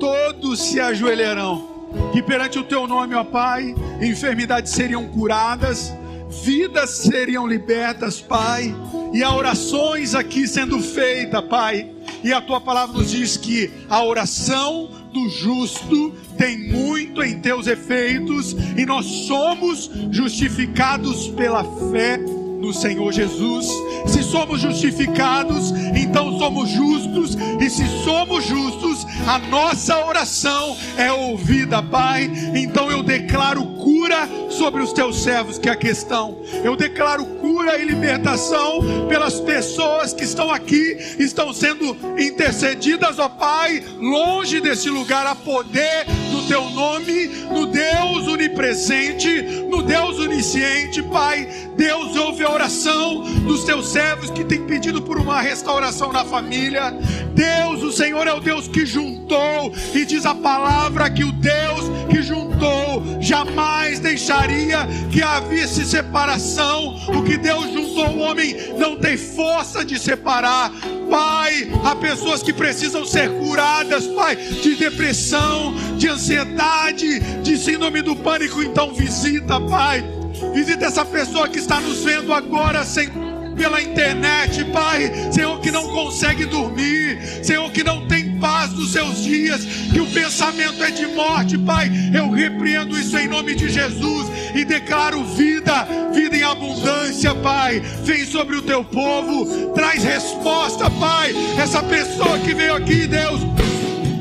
todos 0.00 0.60
se 0.62 0.80
ajoelharão. 0.80 1.76
Que 2.12 2.22
perante 2.22 2.58
o 2.58 2.64
teu 2.64 2.86
nome, 2.86 3.14
ó 3.14 3.22
Pai, 3.22 3.74
enfermidades 4.00 4.72
seriam 4.72 5.06
curadas, 5.06 5.94
vidas 6.42 6.90
seriam 6.90 7.46
libertas, 7.46 8.20
Pai, 8.20 8.74
e 9.12 9.22
há 9.22 9.34
orações 9.34 10.14
aqui 10.14 10.46
sendo 10.48 10.80
feitas, 10.80 11.44
Pai. 11.44 11.90
E 12.24 12.32
a 12.32 12.40
tua 12.40 12.60
palavra 12.60 12.98
nos 12.98 13.10
diz 13.10 13.36
que 13.36 13.70
a 13.88 14.02
oração 14.04 14.90
do 15.16 15.30
justo 15.30 16.12
tem 16.36 16.58
muito 16.70 17.22
em 17.22 17.40
teus 17.40 17.66
efeitos, 17.66 18.54
e 18.76 18.84
nós 18.84 19.06
somos 19.26 19.90
justificados 20.10 21.28
pela 21.28 21.64
fé 21.90 22.20
no 22.58 22.72
Senhor 22.72 23.12
Jesus. 23.12 23.66
Se 24.06 24.22
somos 24.22 24.60
justificados, 24.60 25.72
então 25.94 26.38
somos 26.38 26.68
justos, 26.68 27.36
e 27.60 27.68
se 27.68 27.86
somos 28.04 28.44
justos, 28.44 29.06
a 29.26 29.38
nossa 29.38 30.04
oração 30.06 30.76
é 30.96 31.12
ouvida, 31.12 31.82
Pai. 31.82 32.30
Então 32.54 32.90
eu 32.90 33.02
declaro 33.02 33.64
cura 33.76 34.28
sobre 34.50 34.82
os 34.82 34.92
teus 34.92 35.22
servos 35.22 35.58
que 35.58 35.68
aqui 35.68 35.88
estão. 35.88 36.38
Eu 36.64 36.76
declaro 36.76 37.24
cura 37.24 37.78
e 37.78 37.84
libertação 37.84 38.80
pelas 39.08 39.40
pessoas 39.40 40.12
que 40.12 40.24
estão 40.24 40.50
aqui, 40.50 40.96
estão 41.18 41.52
sendo 41.52 41.96
intercedidas, 42.18 43.18
ó 43.18 43.28
Pai, 43.28 43.82
longe 43.98 44.60
desse 44.60 44.88
lugar, 44.88 45.26
a 45.26 45.34
poder 45.34 46.06
do 46.30 46.46
teu 46.48 46.70
nome, 46.70 47.26
no 47.50 47.66
Deus 47.66 48.28
onipresente, 48.28 49.42
no 49.68 49.82
Deus 49.82 50.18
onisciente, 50.18 51.02
Pai. 51.02 51.48
Deus 51.76 52.16
ouve 52.16 52.44
a 52.46 52.52
oração 52.52 53.22
dos 53.44 53.64
teus 53.64 53.88
servos 53.88 54.30
que 54.30 54.44
têm 54.44 54.62
pedido 54.62 55.02
por 55.02 55.18
uma 55.18 55.40
restauração 55.40 56.12
na 56.12 56.24
família. 56.24 56.92
Deus, 57.34 57.82
o 57.82 57.92
Senhor 57.92 58.26
é 58.26 58.32
o 58.32 58.40
Deus 58.40 58.68
que 58.68 58.86
juntou, 58.86 59.72
e 59.94 60.04
diz 60.04 60.24
a 60.24 60.34
palavra 60.34 61.10
que 61.10 61.24
o 61.24 61.32
Deus 61.32 61.84
que 62.10 62.22
juntou 62.22 63.04
jamais 63.20 63.98
deixaria 64.00 64.86
que 65.10 65.22
havia-se 65.22 65.84
separação. 65.84 66.96
O 67.08 67.22
que 67.22 67.36
Deus 67.36 67.72
juntou, 67.72 68.08
o 68.08 68.18
homem 68.20 68.56
não 68.78 68.96
tem 68.96 69.16
força 69.16 69.84
de 69.84 69.98
separar. 69.98 70.72
Pai, 71.10 71.70
há 71.84 71.94
pessoas 71.94 72.42
que 72.42 72.52
precisam 72.52 73.04
ser 73.04 73.30
curadas, 73.30 74.06
Pai, 74.08 74.36
de 74.36 74.74
depressão, 74.76 75.74
de 75.96 76.08
ansiedade, 76.08 77.20
de 77.42 77.56
síndrome 77.56 78.02
do 78.02 78.16
pânico. 78.16 78.62
Então, 78.62 78.92
visita, 78.92 79.60
Pai. 79.60 80.15
Visita 80.54 80.86
essa 80.86 81.04
pessoa 81.04 81.48
que 81.48 81.58
está 81.58 81.80
nos 81.80 82.02
vendo 82.04 82.32
agora, 82.32 82.84
Senhor. 82.84 83.36
pela 83.56 83.80
internet, 83.80 84.64
Pai. 84.66 85.10
Senhor, 85.32 85.58
que 85.60 85.70
não 85.70 85.88
consegue 85.88 86.44
dormir. 86.44 87.18
Senhor, 87.42 87.70
que 87.72 87.82
não 87.82 88.06
tem 88.06 88.38
paz 88.38 88.70
nos 88.72 88.92
seus 88.92 89.24
dias. 89.24 89.64
Que 89.92 90.00
o 90.00 90.06
pensamento 90.06 90.84
é 90.84 90.90
de 90.90 91.06
morte, 91.06 91.56
Pai. 91.56 91.90
Eu 92.14 92.30
repreendo 92.30 92.98
isso 92.98 93.16
em 93.16 93.26
nome 93.26 93.54
de 93.54 93.68
Jesus 93.70 94.28
e 94.54 94.64
declaro 94.64 95.24
vida, 95.24 95.86
vida 96.12 96.36
em 96.36 96.42
abundância, 96.42 97.34
Pai. 97.34 97.80
Vem 98.04 98.24
sobre 98.26 98.56
o 98.56 98.62
teu 98.62 98.84
povo, 98.84 99.72
traz 99.72 100.04
resposta, 100.04 100.90
Pai. 100.90 101.34
Essa 101.58 101.82
pessoa 101.82 102.38
que 102.38 102.54
veio 102.54 102.74
aqui, 102.74 103.06
Deus, 103.06 103.40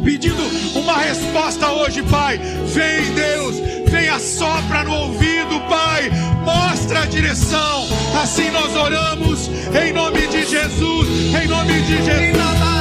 pedindo 0.06 0.44
uma 0.78 1.00
resposta 1.00 1.72
hoje, 1.72 2.04
Pai. 2.04 2.38
Vem, 2.38 3.14
Deus, 3.16 3.56
venha 3.90 4.20
sopra 4.20 4.84
no 4.84 4.94
ouvido, 4.94 5.60
Pai. 5.68 6.12
Mostra 6.46 7.02
a 7.02 7.06
direção. 7.08 7.88
Assim 8.22 8.52
nós 8.52 8.74
oramos 8.76 9.50
em 9.84 9.92
nome 9.92 10.28
de 10.28 10.46
Jesus, 10.46 11.10
em 11.44 11.48
nome 11.48 11.82
de 11.82 11.98
Jesus. 11.98 12.75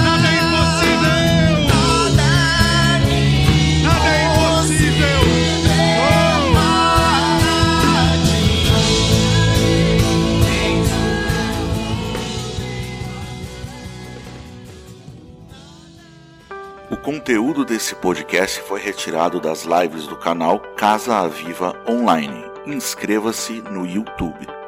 Conteúdo 17.05 17.66
desse 17.66 17.94
podcast 17.94 18.62
foi 18.62 18.80
retirado 18.80 19.38
das 19.38 19.64
lives 19.64 20.07
do 20.07 20.16
canal 20.16 20.59
Casa 20.74 21.18
Aviva 21.18 21.76
Online. 21.86 22.42
Inscreva-se 22.66 23.61
no 23.61 23.86
YouTube. 23.86 24.63